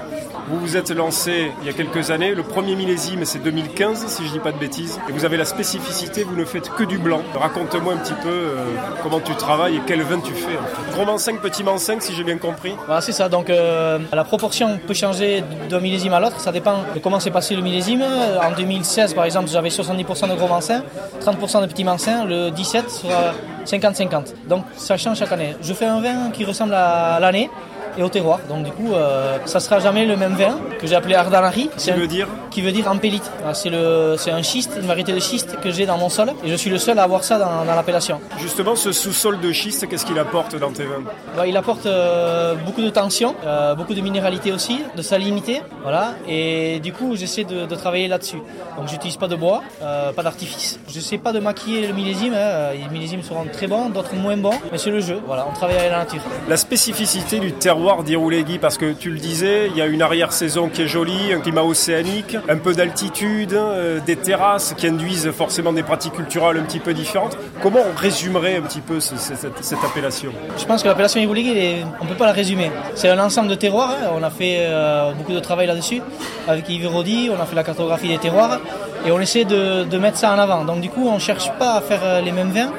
[0.51, 2.35] Vous vous êtes lancé il y a quelques années.
[2.35, 4.99] Le premier millésime, c'est 2015, si je dis pas de bêtises.
[5.07, 7.21] Et vous avez la spécificité, vous ne faites que du blanc.
[7.35, 8.65] Raconte-moi un petit peu euh,
[9.03, 10.57] comment tu travailles et quel vin tu fais.
[10.57, 10.93] En fait.
[10.93, 12.73] Gros Mancinq, petit Mancinq, si j'ai bien compris.
[12.87, 13.29] Voilà, c'est ça.
[13.29, 16.41] Donc euh, la proportion peut changer d'un millésime à l'autre.
[16.41, 18.03] Ça dépend de comment s'est passé le millésime.
[18.03, 20.83] En 2016, par exemple, j'avais 70% de gros mancins,
[21.21, 22.25] 30% de petits mancins.
[22.25, 23.35] Le 17 sera
[23.67, 24.35] 50-50.
[24.49, 25.57] Donc ça change chaque année.
[25.61, 27.51] Je fais un vin qui ressemble à l'année
[27.99, 28.39] et au terroir.
[28.49, 31.69] Donc du coup, euh, ça sera jamais le même vin que j'ai appelé Ardanari.
[31.77, 33.31] Qui veut dire Qui veut dire empélite.
[33.41, 36.31] Voilà, C'est le, c'est un schiste, une variété de schiste que j'ai dans mon sol
[36.45, 38.21] et je suis le seul à avoir ça dans, dans l'appellation.
[38.39, 41.03] Justement, ce sous-sol de schiste, qu'est-ce qu'il apporte dans tes vins?
[41.37, 46.15] Bah, il apporte euh, beaucoup de tension, euh, beaucoup de minéralité aussi, de salinité, voilà.
[46.29, 48.39] Et du coup, j'essaie de, de travailler là-dessus.
[48.77, 50.79] Donc, j'utilise pas de bois, euh, pas d'artifice.
[50.89, 52.35] Je sais pas de maquiller le millésime.
[52.35, 52.71] hein.
[52.75, 55.19] Les millésimes seront très bons, d'autres moins bons, mais c'est le jeu.
[55.27, 56.21] Voilà, on travaille avec la nature.
[56.49, 60.69] La spécificité du terroir d'Iroulégui, parce que tu le disais, il y a une arrière-saison
[60.69, 65.73] qui est jolie, un climat océanique, un peu d'altitude, euh, des terrasses qui induisent forcément
[65.73, 67.37] des pratiques culturelles un petit peu différentes.
[67.63, 70.31] Comment on résumerait un petit peu ce- cette, appellation?
[70.59, 72.71] Je pense que l'appellation est- on peut pas la résumer.
[72.95, 73.91] C'est un ensemble de terroirs.
[74.03, 74.11] hein.
[74.19, 76.01] On a fait euh, beaucoup de travail là-dessus
[76.47, 77.31] avec Yves Rodi.
[77.37, 78.61] On a fait la cartographie des terroirs
[79.07, 80.65] et on essaie de, de mettre ça en avant.
[80.65, 82.71] Donc du coup, on cherche pas à faire euh, les mêmes vins.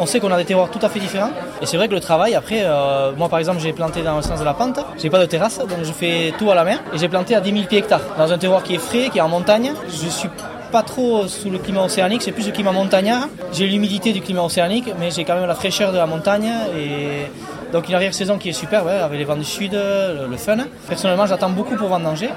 [0.00, 1.30] On sait qu'on a des terroirs tout à fait différents.
[1.60, 4.22] Et c'est vrai que le travail, après, euh, moi par exemple, j'ai planté dans le
[4.22, 4.78] sens de la pente.
[4.96, 6.78] J'ai pas de terrasse, donc je fais tout à la main.
[6.94, 9.18] Et j'ai planté à 10 000 pieds hectares dans un terroir qui est frais, qui
[9.18, 9.72] est en montagne.
[9.88, 10.28] Je suis
[10.70, 13.28] pas trop sous le climat océanique, c'est plus le climat montagnard.
[13.52, 17.26] J'ai l'humidité du climat océanique, mais j'ai quand même la fraîcheur de la montagne et
[17.72, 20.58] donc une arrière-saison qui est super, ouais, avec les vents du sud, le fun.
[20.86, 22.28] Personnellement, j'attends beaucoup pour vendanger.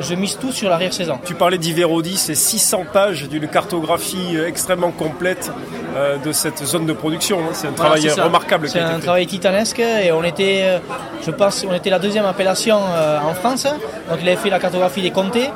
[0.00, 1.18] Je mise tout sur l'arrière-saison.
[1.24, 5.50] Tu parlais d'Iverodi, c'est 600 pages d'une cartographie euh, extrêmement complète
[5.96, 7.38] euh, de cette zone de production.
[7.40, 7.50] hein.
[7.52, 8.24] C'est un Voilà, travail ça.
[8.24, 9.02] remarquable C'est un fait.
[9.02, 10.78] travail titanesque et on était, euh,
[11.24, 13.64] je pense, on était la deuxième appellation euh, en France.
[13.64, 15.48] Donc il avait fait la cartographie des comtés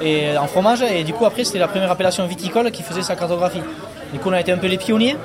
[0.00, 3.02] et euh, en fromage et du coup après c'était la première appellation viticole qui faisait
[3.02, 3.60] sa cartographie.
[4.12, 5.16] Du coup on a été un peu les pionniers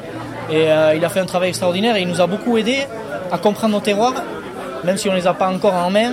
[0.51, 2.79] et euh, il a fait un travail extraordinaire et il nous a beaucoup aidé
[3.31, 4.13] à comprendre nos terroirs,
[4.83, 6.11] même si on les a pas encore en main.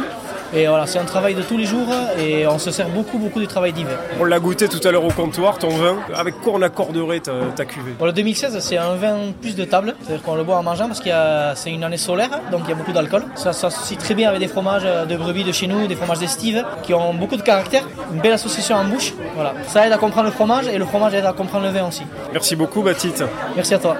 [0.54, 1.88] Et voilà, c'est un travail de tous les jours
[2.18, 3.98] et on se sert beaucoup beaucoup du travail d'hiver.
[4.20, 5.96] On l'a goûté tout à l'heure au comptoir, ton vin.
[6.14, 7.92] Avec quoi on accorderait ta, ta cuvée?
[7.98, 10.88] Bon, le 2016, c'est un vin plus de table, c'est-à-dire qu'on le boit en mangeant
[10.88, 11.10] parce que
[11.54, 13.24] c'est une année solaire, donc il y a beaucoup d'alcool.
[13.34, 16.64] Ça s'associe très bien avec des fromages de brebis de chez nous, des fromages d'estive,
[16.82, 19.14] qui ont beaucoup de caractère, une belle association en bouche.
[19.34, 19.54] Voilà.
[19.68, 22.02] Ça aide à comprendre le fromage et le fromage aide à comprendre le vin aussi.
[22.32, 23.24] Merci beaucoup, Baptiste.
[23.56, 23.96] Merci à toi.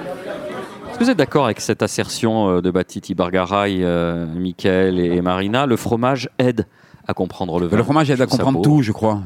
[1.03, 5.65] Que vous êtes d'accord avec cette assertion euh, de Batiti Bargaray, euh, Mickaël et Marina?
[5.65, 6.65] Le fromage aide
[7.05, 7.75] à comprendre le vin.
[7.75, 9.19] Le fromage aide à comprendre tout, je crois.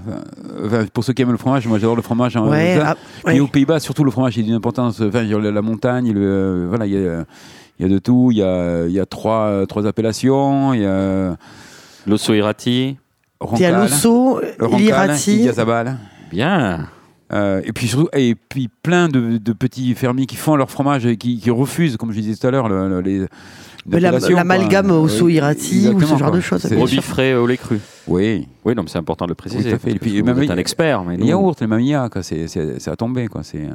[0.65, 2.35] Enfin, pour ceux qui aiment le fromage, moi j'adore le fromage.
[2.35, 2.95] en- Ouais, ah,
[3.27, 3.39] ouais.
[3.39, 4.99] aux Pays-Bas, surtout le fromage, il y a une importance.
[5.01, 7.25] Enfin, il y a la, la montagne, le, euh, voilà, il y a,
[7.77, 8.29] il y a de tout.
[8.31, 10.73] Il y a, il y a trois, trois appellations.
[10.73, 11.35] Il y a
[12.07, 12.97] L'Osso Irati.
[13.53, 14.41] Il y a l'Osso,
[14.79, 15.43] l'Irati.
[16.31, 16.87] Bien.
[17.33, 21.05] Euh, et puis surtout, et puis plein de, de petits fermiers qui font leur fromage
[21.05, 23.25] et qui, qui refusent, comme je disais tout à l'heure, le- les
[23.89, 26.65] l'amalgame au Oui, Soirati ou ce genre de choses.
[26.65, 27.79] Brebis frais au lait cru.
[28.07, 28.47] Oui.
[28.65, 29.63] Oui, non, mais c'est important de le préciser.
[29.63, 29.91] Oui, tout à fait.
[29.91, 31.03] Et puis vous êtes un expert.
[31.03, 33.43] Mais les yaourts, les mamillas, c'est, à tomber, quoi.
[33.43, 33.71] C'est, euh,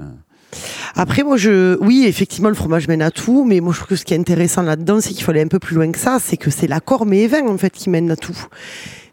[0.95, 3.97] Après, moi, je, oui, effectivement, le fromage mène à tout, mais moi, je trouve que
[3.97, 6.19] ce qui est intéressant là-dedans, c'est qu'il faut aller un peu plus loin que ça,
[6.21, 8.37] c'est que c'est l'accord mais et vin, en fait, qui mène à tout.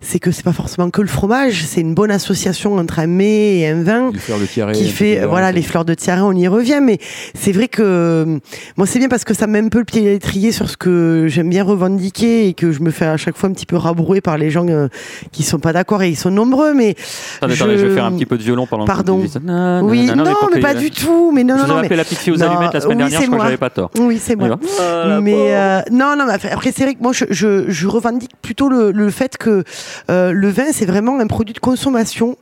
[0.01, 3.59] C'est que c'est pas forcément que le fromage, c'est une bonne association entre un mets
[3.59, 4.11] et un vin.
[4.13, 4.71] les fleurs de tiare.
[4.71, 6.99] qui fait voilà les fleurs de tiare on y revient mais
[7.35, 8.39] c'est vrai que euh,
[8.77, 10.77] moi c'est bien parce que ça met un peu le pied à l'étrier sur ce
[10.77, 13.75] que j'aime bien revendiquer et que je me fais à chaque fois un petit peu
[13.75, 14.87] rabrouer par les gens euh,
[15.33, 16.95] qui sont pas d'accord et ils sont nombreux mais
[17.37, 19.15] Attendez, attendez, je vais faire un petit peu de violon pendant Pardon.
[19.17, 19.39] que vous dites ça.
[19.43, 21.75] Non, non, oui non, non, non, mais pas que- du tout mais non je non
[21.75, 23.43] non mais la petite fille aux Non, allumettes la semaine oui, dernière, je crois que
[23.43, 23.91] j'avais pas tort.
[23.99, 27.11] oui c'est moi Ah, mais euh, non non mais après après, c'est vrai que moi
[27.11, 29.65] je, je, je revendique plutôt le, le fait que
[30.09, 32.37] euh, le vin c'est vraiment un produit de consommation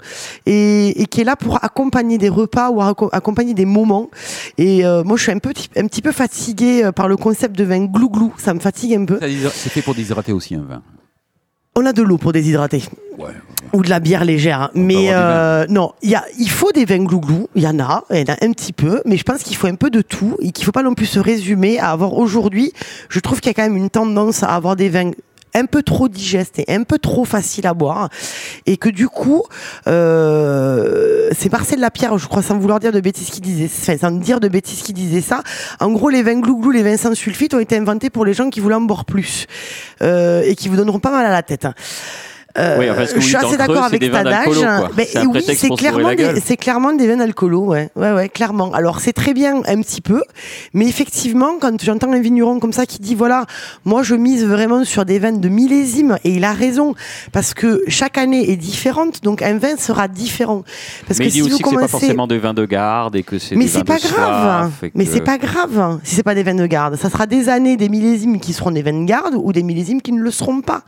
[0.45, 4.09] et, et qui est là pour accompagner des repas ou acco- accompagner des moments
[4.57, 7.55] et euh, moi je suis un petit un petit peu fatiguée euh, par le concept
[7.57, 10.81] de vin glou-glou ça me fatigue un peu C'est fait pour déshydrater aussi un vin.
[11.75, 12.83] on a de l'eau pour déshydrater.
[13.73, 14.69] Ou de la bière légère.
[14.75, 17.47] Mais euh, non, il y a, il faut des vins glouglou.
[17.55, 19.01] Il y en a, il y en a un petit peu.
[19.05, 21.07] Mais je pense qu'il faut un peu de tout et qu'il faut pas non plus
[21.07, 22.71] se résumer à avoir aujourd'hui.
[23.09, 25.11] Je trouve qu'il y a quand même une tendance à avoir des vins
[25.53, 28.09] un peu trop digestes et un peu trop faciles à boire.
[28.65, 29.43] Et que du coup
[29.87, 34.11] euh, c'est Marcel Lapierre je crois sans vouloir dire de bêtises qui disait enfin sans
[34.11, 35.43] dire de bêtises qui disait ça.
[35.79, 38.49] En gros les vins glouglou les vins sans sulfite ont été inventés pour les gens
[38.49, 39.47] qui voulaient en boire plus
[40.01, 41.67] euh, et qui vous donneront pas mal à la tête
[42.58, 44.45] Oui, que je suis assez d'accord avec des vins cet adage.
[44.45, 45.05] d'alcoolo, quoi.
[45.05, 48.74] C'est un oui, c'est clairement, la des- clairement des vins alcoolos, ouais, ouais, ouais, clairement.
[48.74, 50.22] Alors c'est très bien un petit peu,
[50.74, 53.45] mais effectivement, quand j'entends un vigneron comme ça qui dit voilà,
[53.86, 56.95] moi je mise vraiment sur des vins de millésime, et il a raison
[57.32, 60.64] parce que chaque année est différente, donc un vin sera différent.
[61.08, 62.53] Parce mais que il dit si aussi vous que c'est pas commencez forcément des vins
[62.53, 64.72] de garde et que c'est mais c'est pas de grave.
[64.95, 66.95] Mais c'est pas grave si c'est pas des vins de garde.
[66.95, 70.01] Ça sera des années, des millésimes qui seront des vins de garde ou des millésimes
[70.01, 70.82] qui ne le seront pas.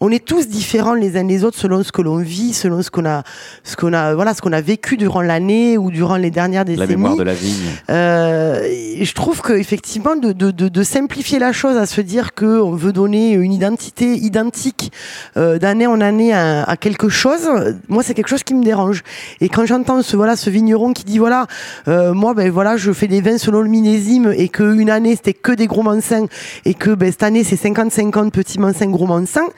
[0.00, 2.90] On est tous différents les uns les autres selon ce que l'on vit, selon ce
[2.90, 3.22] qu'on a,
[3.64, 6.64] ce qu'on a, voilà, ce qu'on a vécu durant l'année ou durant les dernières la
[6.64, 6.88] décennies.
[6.90, 7.70] mémoire de la vigne.
[7.90, 8.60] Euh,
[9.00, 12.60] je trouve que effectivement de, de, de, de simplifier la chose à se dire que
[12.60, 14.92] on veut donner une identité identique
[15.36, 17.48] euh, d'année en année à, à quelque chose,
[17.88, 19.02] moi c'est quelque chose qui me dérange.
[19.40, 21.46] Et quand j'entends ce voilà ce vigneron qui dit voilà
[21.88, 25.16] euh, moi ben voilà je fais des vins selon le millésime et que une année
[25.16, 26.26] c'était que des gros mansins
[26.64, 29.48] et que ben, cette année c'est 50-50 petits mansins gros mansins.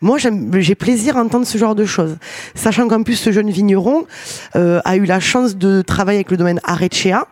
[0.00, 2.16] Moi, j'ai plaisir à entendre ce genre de choses.
[2.54, 4.06] Sachant qu'en plus, ce jeune vigneron
[4.54, 7.26] euh, a eu la chance de travailler avec le domaine Arecea.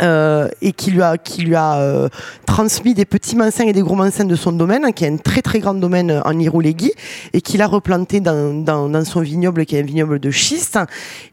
[0.00, 2.08] Euh, et qui lui a, qui lui a euh,
[2.46, 5.16] transmis des petits mansins et des gros mansins de son domaine, hein, qui est un
[5.16, 6.92] très très grand domaine en Iroulégui,
[7.32, 10.78] et qu'il a replanté dans, dans, son vignoble, qui est un vignoble de schiste.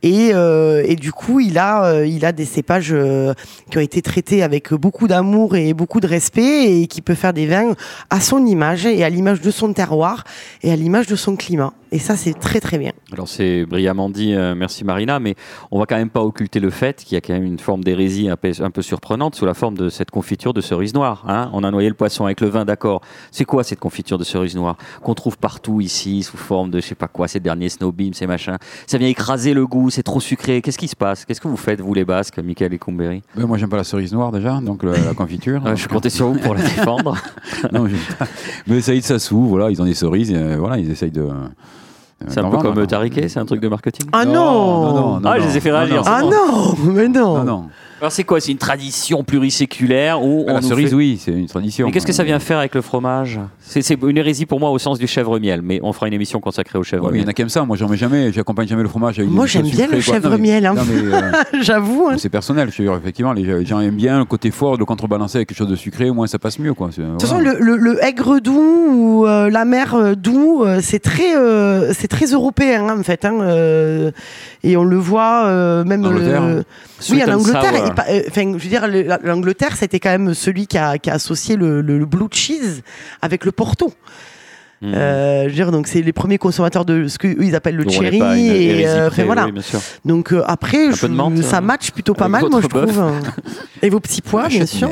[0.04, 3.34] Et, euh, et du coup, il a, euh, il a des cépages euh,
[3.72, 7.34] qui ont été traités avec beaucoup d'amour et beaucoup de respect, et qui peut faire
[7.34, 7.76] des vins
[8.10, 10.24] à son image et à l'image de son terroir
[10.64, 11.74] et à l'image de son climat.
[11.92, 12.92] Et ça, c'est très très bien.
[13.12, 15.36] Alors c'est brillamment dit, euh, merci Marina, mais
[15.72, 17.84] on va quand même pas occulter le fait qu'il y a quand même une forme
[17.84, 21.24] d'hérésie un peu, un peu surprenante sous la forme de cette confiture de cerise noire.
[21.28, 23.02] Hein on a noyé le poisson avec le vin, d'accord.
[23.32, 26.86] C'est quoi cette confiture de cerise noire qu'on trouve partout ici sous forme de je
[26.86, 28.58] sais pas quoi, ces derniers snowbeams, ces machins?
[28.86, 30.62] Ça vient écraser le goût, c'est trop sucré.
[30.62, 31.26] Qu'est-ce qui se passe?
[31.26, 33.84] Qu'est-ce que vous faites vous les Basques, Michael et Cumberi Ben, moi, j'aime pas la
[33.84, 35.64] cerise noire déjà, donc le- la confiture.
[35.66, 37.18] Ouais, Je comptais sur vous pour la défendre.
[37.72, 37.88] non.
[38.68, 41.28] Mais Saïd Sassou, voilà, ils ont des cerises, euh, voilà, ils essayent de.
[42.28, 45.30] C'est un peu comme Tariquet, c'est un truc de marketing Ah non, non, non, non,
[45.30, 46.04] Ah, je les ai fait réagir.
[46.06, 47.38] Ah non, mais non.
[47.38, 47.70] Non, non.
[48.02, 48.40] Alors c'est quoi?
[48.40, 51.86] C'est une tradition pluriséculaire où on la cerise, fait- oui, c'est une tradition.
[51.88, 53.40] Mais qu'est-ce que ça vient faire avec le fromage?
[53.60, 56.80] C'est une hérésie pour moi au sens du chèvre-miel, mais on fera une émission consacrée
[56.80, 57.26] au Ouais, mais il y chèvre-miel.
[57.26, 57.64] en a qui aiment ça.
[57.66, 58.32] Moi, j'en mets jamais.
[58.32, 59.20] J'accompagne jamais le fromage.
[59.20, 60.76] avec Moi, j'aime bien le sucrées, chèvre-miel, hein.
[60.90, 61.32] euh,
[61.62, 62.08] J'avoue.
[62.10, 62.16] hein.
[62.18, 63.34] C'est personnel, je effectivement.
[63.34, 66.10] Les gens aiment bien le côté fort, de le contrebalancer avec quelque chose de sucré,
[66.10, 66.74] au moins ça passe mieux.
[66.74, 66.90] Quoi.
[66.90, 70.80] De toute façon, le, le, le aigre doux ou euh, la mer euh, doux, euh,
[70.82, 73.26] c'est très, euh, c'est très européen hein, en fait.
[73.26, 74.12] hein, euh,
[74.64, 76.06] et on le voit euh, même.
[76.06, 76.64] Angleterre, le- hein.
[77.12, 78.06] Oui, en and Angleterre.
[78.16, 81.10] euh, Enfin, je veux dire, le- la- l'Angleterre, c'était quand même celui qui a, qui
[81.10, 82.82] a associé le, le- le blue cheese
[83.22, 83.94] avec le Porto.
[84.82, 84.94] Hmm.
[84.96, 87.84] Euh, je veux dire, donc c'est les premiers consommateurs de ce qu'eux ils appellent le
[87.84, 89.46] Donc, cherry une et euh, près, voilà.
[89.48, 89.62] oui.
[90.06, 92.98] Donc euh, après, je- menthe, ça euh, match plutôt pas mal, moi je trouve.
[93.00, 93.20] hein.
[93.82, 94.90] Et vos petits pois, bien sûr.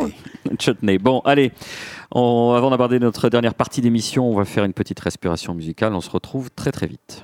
[0.60, 0.98] Chutney.
[0.98, 1.54] Bon, allez.
[2.12, 5.94] On- avant d'aborder notre dernière partie d'émission, on va faire une petite respiration musicale.
[5.94, 7.24] On se retrouve très très vite.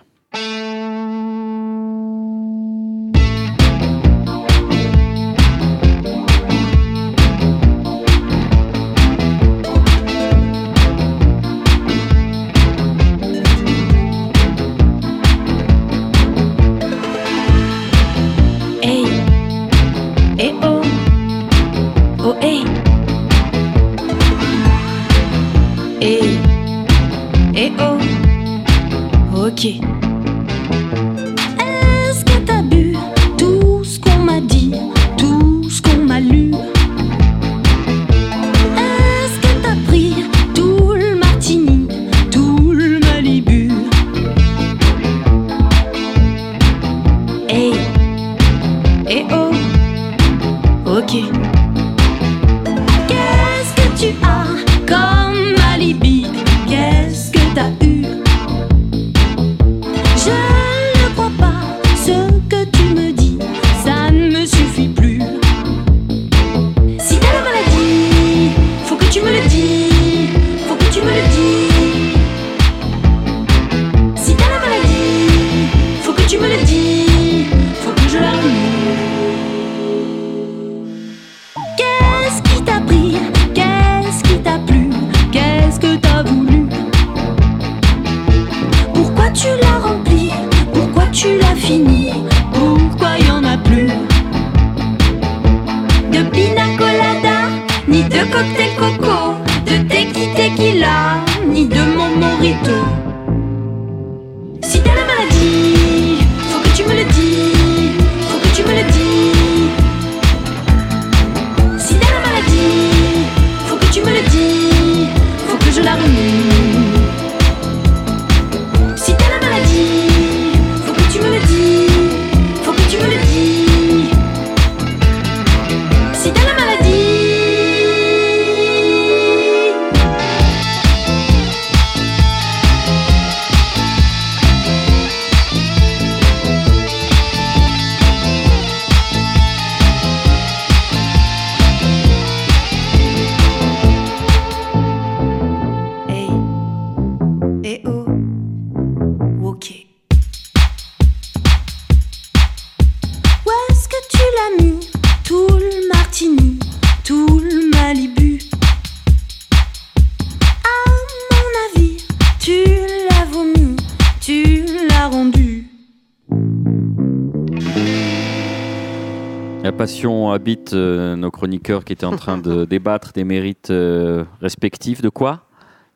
[169.63, 174.25] La passion habite euh, nos chroniqueurs qui étaient en train de débattre des mérites euh,
[174.41, 175.01] respectifs.
[175.01, 175.45] De quoi?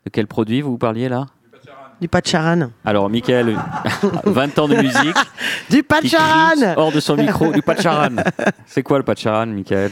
[0.05, 1.25] De quel produit vous parliez là?
[1.99, 2.69] Du Pacharan.
[2.85, 3.57] Alors, Michael,
[4.23, 5.17] 20 ans de musique.
[5.69, 6.13] Du crie
[6.77, 7.51] hors de son micro.
[7.51, 8.15] Du Pacharan.
[8.65, 9.91] C'est quoi le Pacharan, Michael?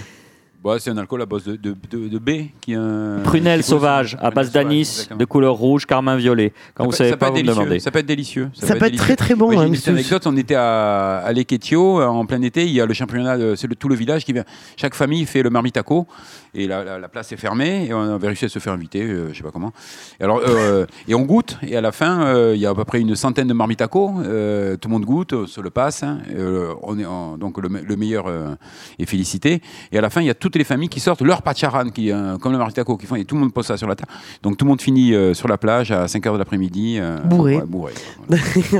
[0.66, 3.62] Bah, c'est un alcool à base de, de, de, de baie qui est un- Prunelle
[3.62, 6.54] qui sauvage, à base d'anis, de couleur rouge, carmin violet.
[6.74, 7.80] Quand Ça vous peut- savez ça peut pas, vous demandez.
[7.80, 8.50] Ça peut être délicieux.
[8.56, 10.16] Ça peut être très, très bon, j'ai hein, une petite monsieur.
[10.16, 10.26] anecdote.
[10.26, 12.66] On était à, à Leketio euh, en plein été.
[12.66, 14.44] Il y a le championnat, de- c'est tout le village qui vient.
[14.76, 16.08] Chaque famille fait le marmitaco
[16.56, 19.04] et la, la- la place est fermée et on avait réussi à se faire inviter,
[19.04, 19.72] euh, je sais pas comment.
[20.20, 22.74] Et alors, euh, et on goûte et à la fin, euh, il y a à
[22.74, 24.10] peu près une centaine de marmitacos.
[24.26, 26.02] Euh, tout le monde goûte, on se le passe.
[26.02, 26.22] hein.
[26.36, 27.06] Euh, on est
[27.40, 28.56] donc le, me- le meilleur euh,
[28.98, 29.62] est félicité.
[29.92, 32.14] Et à la fin, il y a toutes les familles qui sortent leur pacharan, qui
[32.14, 34.10] euh, comme le marmitaco, qui font et tout le monde pose ça sur la table.
[34.42, 36.96] Donc tout le monde finit euh, sur la plage à 5 h de l'après-midi.
[36.98, 37.58] euh, Bourré.
[37.58, 37.92] ouais, bourré.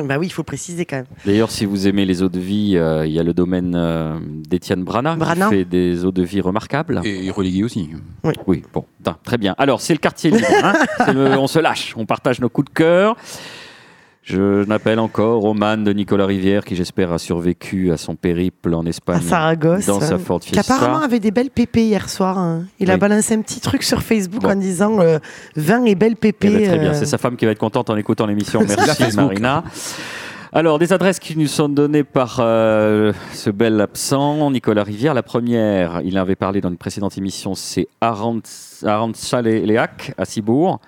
[0.06, 1.06] bah oui, il faut préciser quand même.
[1.26, 4.18] D'ailleurs, si vous aimez les eaux de vie, euh, il y a le domaine euh,
[4.48, 5.50] d'Étienne Brana, Brana.
[5.50, 7.02] qui fait des eaux de vie remarquables.
[7.04, 7.90] Et, relégué aussi.
[8.24, 8.34] Oui.
[8.48, 8.86] Oui, bon,
[9.26, 9.54] très bien.
[9.58, 10.48] Alors, c'est le quartier libre.
[10.64, 10.74] hein.
[11.14, 13.18] Le- on se lâche, on partage nos coups de cœur.
[14.28, 18.84] Je n'appelle encore Roman de Nicolas Rivière, qui j'espère a survécu à son périple en
[18.88, 19.18] Espagne.
[19.18, 19.86] À Saragosse.
[19.86, 20.74] Dans sa euh, Ford Qui Fiesta.
[20.74, 22.40] apparemment avait des belles pépées hier soir.
[22.40, 22.64] hein.
[22.80, 24.50] Il a balancé un petit truc sur Facebook Bon.
[24.50, 25.20] en disant euh,
[25.56, 26.50] vin et belles Eh pépées.
[26.58, 28.62] ben, très bien, euh, c'est sa femme qui va être contente en écoutant l'émission.
[28.68, 29.16] Merci.
[29.16, 29.64] Marina.
[30.52, 35.14] Alors, des adresses qui nous sont données par euh, ce bel absent, Nicolas Rivière.
[35.14, 40.80] La première, il en avait parlé dans une précédente émission, c'est Arantxa-Léac à Cibourg.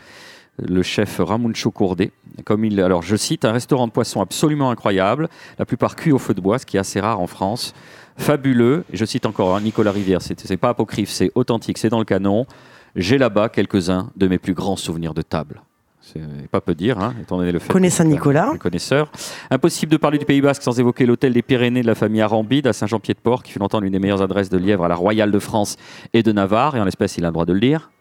[0.60, 2.12] Le chef Ramuncho Courdet.
[2.45, 5.30] Comme il, alors, je cite, un restaurant de poisson absolument incroyable,
[5.60, 7.74] la plupart cuit au feu de bois, ce qui est assez rare en France.
[8.18, 12.05] Fabuleux, je cite encore hein, Nicolas Rivière, c'est pas apocryphe, c'est authentique, c'est dans le
[12.05, 12.47] canon.
[12.95, 15.62] J'ai là-bas quelques-uns de mes plus grands souvenirs de table.
[16.01, 17.72] C'est pas peu dire, hein, étant donné le fait.
[17.72, 18.53] Connaissant Nicolas.
[18.60, 19.12] connaisseur.
[19.51, 22.66] Impossible de parler du Pays Basque sans évoquer l'hôtel des Pyrénées de la famille Arambide
[22.66, 25.39] à Saint-Jean-Pied-de-Port, qui fut longtemps l'une des meilleures adresses de Lièvre à la Royale de
[25.39, 25.76] France
[26.14, 27.91] et de Navarre, et en l'espèce, il a le droit de le dire.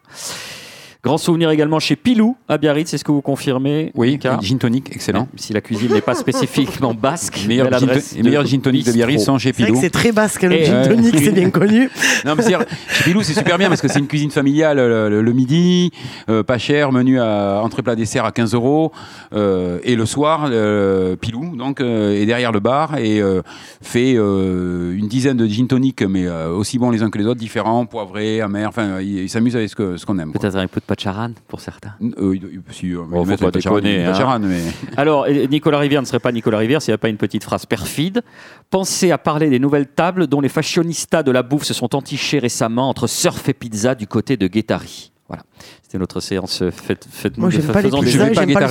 [1.03, 4.91] Grand souvenir également chez Pilou à Biarritz, c'est ce que vous confirmez Oui, gin tonic,
[4.93, 5.27] excellent.
[5.35, 7.87] Si la cuisine n'est pas spécifiquement basque, Les meilleurs belle gin,
[8.23, 9.77] de gin tonic de Biarritz sont chez Pilou.
[9.79, 11.89] c'est très basque le Et, gin euh, tonic, c'est bien connu.
[12.25, 15.09] Non, mais c'est-à-dire, chez Pilou, c'est super bien parce que c'est une cuisine familiale le,
[15.09, 15.91] le- le midi,
[16.29, 18.91] euh, pas cher, menu à entrée plat dessert à 15 euros.
[19.33, 23.41] euh, et le soir, euh, Pilou donc, euh, est derrière le bar et euh,
[23.81, 27.25] fait euh, une dizaine de gin tonic, mais euh, aussi bons les uns que les
[27.25, 28.69] autres, différents, poivrés, amers.
[28.69, 30.31] Enfin, il, il s'amuse avec ce que- ce qu'on aime.
[30.33, 31.93] Peut-être un peu de charan pour certains.
[32.19, 32.35] Euh,
[32.71, 34.05] si, euh, faut met pas déconner.
[34.05, 34.13] hein.
[34.13, 34.61] Charan, mais...
[34.97, 37.65] Alors, Nicolas Rivière ne serait pas Nicolas Rivière s'il n'y avait pas une petite phrase
[37.65, 38.21] perfide.
[38.69, 42.39] Pensez à parler des nouvelles tables dont les fashionistas de la bouffe se sont entichés
[42.39, 45.11] récemment entre surf et pizza du côté de Guettari.
[45.27, 45.43] Voilà.
[45.83, 47.05] C'était notre séance euh, faite.
[47.09, 48.19] faite Moi, j'aime pas faisant des jeux.
[48.33, 48.67] j'aime pas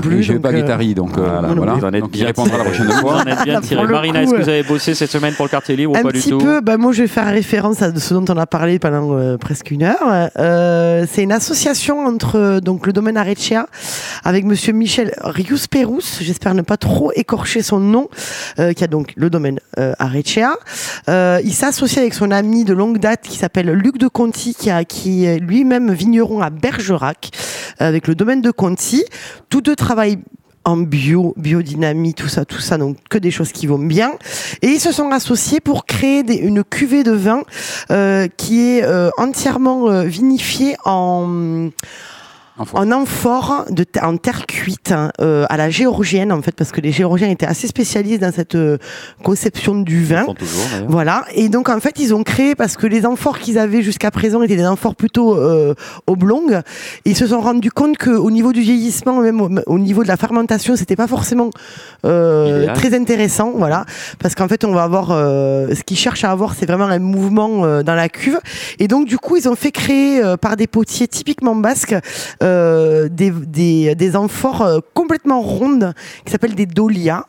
[0.00, 0.22] plus.
[0.22, 1.72] je vais donc, pas euh, Guettari, donc euh, Voilà, voilà.
[1.74, 3.16] vous en êtes Donc, il bien répondra la prochaine Vous fois.
[3.16, 3.82] en êtes bien Pour tiré.
[3.82, 5.96] le Marina, est-ce que euh, vous avez bossé cette semaine pour le quartier libre ou
[5.96, 8.24] Un pas du petit tout peu, bah, moi je vais faire référence à ce dont
[8.32, 10.30] on a parlé pendant euh, presque une heure.
[10.38, 13.66] Euh, c'est une association entre euh, donc le domaine Arecea
[14.22, 18.08] avec Monsieur Michel Rius Perus, j'espère ne pas trop écorcher son nom,
[18.60, 19.92] euh, qui a donc le domaine euh.
[21.08, 24.70] Euh, il s'associe avec son ami de longue date qui s'appelle Luc de Conti, qui,
[24.70, 27.30] a, qui est lui-même vigneron à Bergerac,
[27.78, 29.04] avec le domaine de Conti.
[29.48, 30.18] Tous deux travaillent
[30.64, 34.12] en bio, biodynamie, tout ça, tout ça, donc que des choses qui vont bien.
[34.62, 37.42] Et ils se sont associés pour créer des- une cuvée de vin
[37.90, 41.70] euh, qui est euh, entièrement euh, vinifiée en
[42.74, 46.72] en amphore de te- en terre cuite hein, euh, à la géorgienne en fait parce
[46.72, 48.78] que les géorgiens étaient assez spécialisés dans cette euh,
[49.22, 50.24] conception du vin.
[50.24, 50.86] font toujours, d'ailleurs.
[50.88, 51.24] voilà.
[51.34, 54.42] Et donc en fait ils ont créé parce que les amphores qu'ils avaient jusqu'à présent
[54.42, 55.74] étaient des amphores plutôt euh,
[56.06, 56.60] oblongues
[57.04, 60.02] et ils se sont rendus compte que au niveau du vieillissement même au, au niveau
[60.02, 61.50] de la fermentation c'était pas forcément
[62.04, 63.84] euh, très intéressant voilà.
[64.18, 66.98] Parce qu'en fait on va avoir euh, ce qu'ils cherchent à avoir c'est vraiment un
[66.98, 68.38] mouvement euh, dans la cuve.
[68.78, 71.94] Et donc du coup ils ont fait créer euh, par des potiers typiquement basques
[72.42, 72.49] euh,
[73.08, 75.92] des, des, des amphores euh, complètement rondes
[76.24, 77.24] qui s'appellent des dolias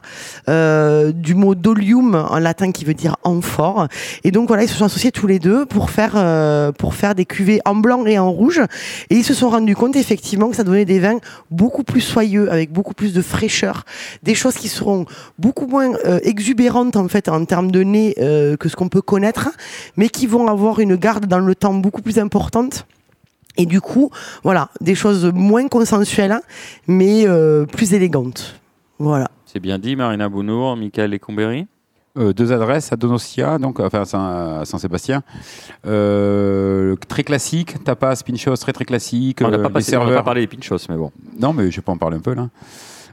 [0.49, 3.87] euh, du mot dolium en latin qui veut dire amphore.
[4.23, 7.15] Et donc voilà ils se sont associés tous les deux pour faire euh, pour faire
[7.15, 8.61] des cuvées en blanc et en rouge.
[9.09, 11.19] Et ils se sont rendus compte effectivement que ça donnait des vins
[11.49, 13.85] beaucoup plus soyeux avec beaucoup plus de fraîcheur.
[14.23, 15.05] Des choses qui seront
[15.39, 19.01] beaucoup moins euh, exubérantes en fait en termes de nez euh, que ce qu'on peut
[19.01, 19.49] connaître
[19.97, 22.85] mais qui vont avoir une garde dans le temps beaucoup plus importante
[23.57, 24.09] et du coup,
[24.43, 26.39] voilà, des choses moins consensuelles,
[26.87, 28.59] mais euh, plus élégantes.
[28.99, 29.29] Voilà.
[29.45, 31.67] C'est bien dit, Marina Bounour, Michael Lecombéry.
[32.17, 35.23] Euh, deux adresses à Donostia, donc enfin à Saint- à Saint-Sébastien.
[35.85, 39.39] Euh, très classique, tapas, pinchos, très très classique.
[39.41, 41.11] On n'a euh, pas, on serveurs- pas parlé des pinchos, mais bon.
[41.39, 42.49] Non, mais je peux en parler un peu là.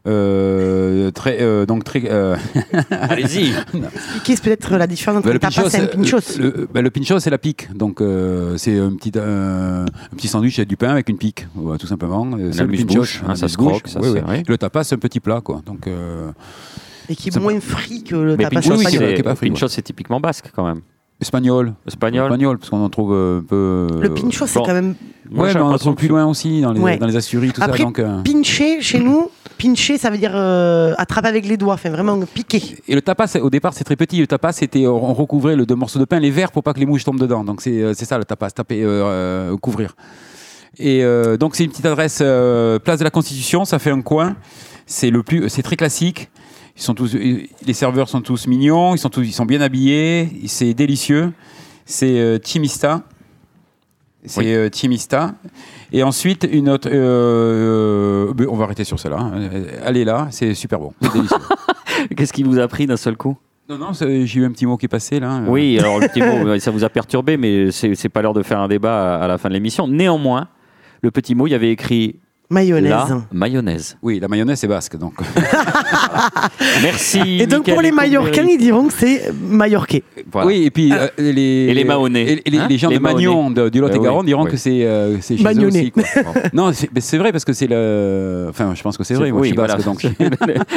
[0.06, 2.02] Euh, très, euh, donc très.
[2.10, 2.36] euh,
[2.90, 3.52] Allez-y.
[3.52, 6.38] Expliquez peut-être la différence entre Bah, le tapas pinchos, et un pinchos.
[6.38, 7.68] Le, bah, le pinchos, c'est la pique.
[7.74, 11.46] Donc, euh, c'est un petit, euh, un petit sandwich avec du pain avec une pique,
[11.78, 12.28] tout simplement.
[12.52, 14.42] C'est le pinchos, hein, ça se croque, ça Oui.
[14.46, 15.62] Le tapas, c'est un petit plat, quoi.
[15.66, 16.30] Donc, euh,
[17.08, 18.62] Et qui est moins frit que le Mais tapas
[19.34, 20.80] frit, pinchos, c'est typiquement basque quand même.
[21.20, 21.74] Espagnol.
[21.86, 22.24] Espagnol.
[22.26, 23.86] Espagnol, parce qu'on en trouve un peu.
[24.00, 24.64] Le pincho, c'est bon.
[24.66, 24.94] quand même.
[25.30, 26.96] Moi, Ouais, mais on en trouve plus loin aussi, dans les, Ouais.
[26.96, 27.84] dans les Asturies, tout Après, ça.
[27.84, 31.90] Donc, euh, pincher, chez nous, pincher, ça veut dire euh, attraper avec les doigts, enfin
[31.90, 32.62] vraiment piquer.
[32.88, 34.18] Et le tapas, au départ, c'est très petit.
[34.20, 36.80] Le tapas, c'était on recouvrait le deux morceaux de pain, les verres, pour pas que
[36.80, 37.44] les mouches tombent dedans.
[37.44, 39.96] Donc c'est euh, c'est ça le tapas, taper, euh, euh, couvrir.
[40.78, 43.66] Et euh, donc c'est une petite adresse euh, place de la Constitution.
[43.66, 44.34] Ça fait un coin.
[44.86, 46.30] C'est le plus, c'est très classique.
[46.78, 48.94] Ils sont tous, les serveurs sont tous mignons.
[48.94, 50.30] Ils sont tous, ils sont bien habillés.
[50.46, 51.32] C'est délicieux.
[51.84, 53.02] C'est euh, Chimista.
[54.24, 54.54] C'est Oui.
[54.54, 55.34] euh, Chimista.
[55.92, 56.88] Et ensuite, une autre.
[56.90, 59.18] euh, euh, on va arrêter sur celle-là.
[59.18, 59.50] hein.
[59.84, 60.92] Allez là, c'est super bon.
[61.02, 61.36] C'est délicieux.
[62.16, 63.36] Qu'est-ce qui vous a pris d'un seul coup?
[63.68, 65.42] Non, non, j'ai eu un petit mot qui est passé là.
[65.46, 68.42] Oui, alors le petit mot, ça vous a perturbé, mais c'est c'est pas l'heure de
[68.42, 69.86] faire un débat à, à la fin de l'émission.
[69.86, 70.48] Néanmoins,
[71.02, 72.16] le petit mot, il y avait écrit
[72.50, 72.90] Mayonnaise.
[72.90, 73.96] la mayonnaise.
[74.02, 75.14] Oui, la mayonnaise c'est basque donc.
[76.82, 77.38] Merci.
[77.40, 77.88] Et donc pour les.
[77.98, 80.04] Mallorcains, ils diront que c'est Mallorquais.
[80.30, 80.46] Voilà.
[80.46, 82.40] Oui, et puis euh, les, Et les Mahonnais.
[82.44, 84.50] et les, Hein les gens Les de Magnon de- du Lot-et-Garonne oui, diront oui.
[84.50, 85.90] que c'est euh, c'est chez eux aussi.
[85.90, 86.04] quoi.
[86.52, 88.46] non, c'est mais c'est vrai parce que c'est le.
[88.50, 89.32] Enfin, je pense que c'est vrai.
[89.32, 89.84] Moi, oui, je suis basque, voilà.
[89.84, 90.06] donc.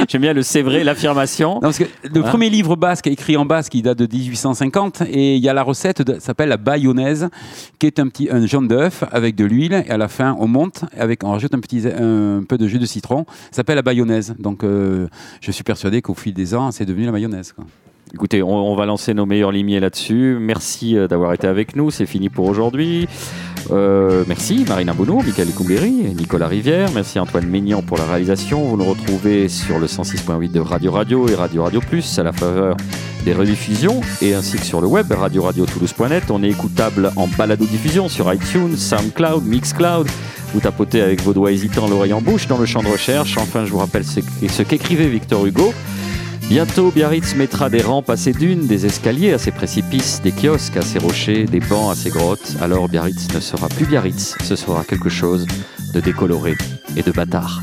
[0.09, 1.59] J'aime bien le c'est vrai, l'affirmation.
[1.59, 5.35] Parce que le Hein premier livre basque écrit en basque, il date de 1850 et
[5.35, 7.29] il y a la recette de- s'appelle la bayonnaise,
[7.79, 10.47] qui est un petit un jaune d'œuf avec de l'huile et à la fin on
[10.47, 13.25] monte avec on rajoute un petit un peu de jus de citron.
[13.51, 14.35] Ça s'appelle la bayonnaise.
[14.39, 15.07] Donc euh,
[15.41, 17.53] je suis persuadé qu'au fil des ans, c'est devenu la mayonnaise.
[18.13, 20.37] Écoutez, on, va lancer nos meilleurs limiers là-dessus.
[20.39, 21.91] Merci euh, d'avoir été avec nous.
[21.91, 23.07] C'est fini pour aujourd'hui.
[23.71, 26.89] Euh, merci Marina Bonneau, Michael et Nicolas Rivière.
[26.93, 28.67] Merci Antoine Maignan pour la réalisation.
[28.67, 32.33] Vous nous retrouvez sur le 106.8 de Radio Radio et Radio Radio Plus à la
[32.33, 32.75] faveur
[33.23, 36.31] des rediffusions et ainsi que sur le web radio radio toulouse.net.
[36.31, 40.07] On est écoutable en balado-diffusion sur iTunes, SoundCloud, Mixcloud.
[40.53, 43.37] Vous tapotez avec vos doigts hésitants l'oreille en bouche dans le champ de recherche.
[43.37, 45.73] Enfin, je vous rappelle ce qu'écrivait Victor Hugo.
[46.49, 50.75] Bientôt, Biarritz mettra des rampes à ses dunes, des escaliers à ses précipices, des kiosques
[50.75, 52.57] à ses rochers, des bancs à ses grottes.
[52.61, 55.47] Alors Biarritz ne sera plus Biarritz, ce sera quelque chose
[55.93, 56.55] de décoloré
[56.97, 57.61] et de bâtard.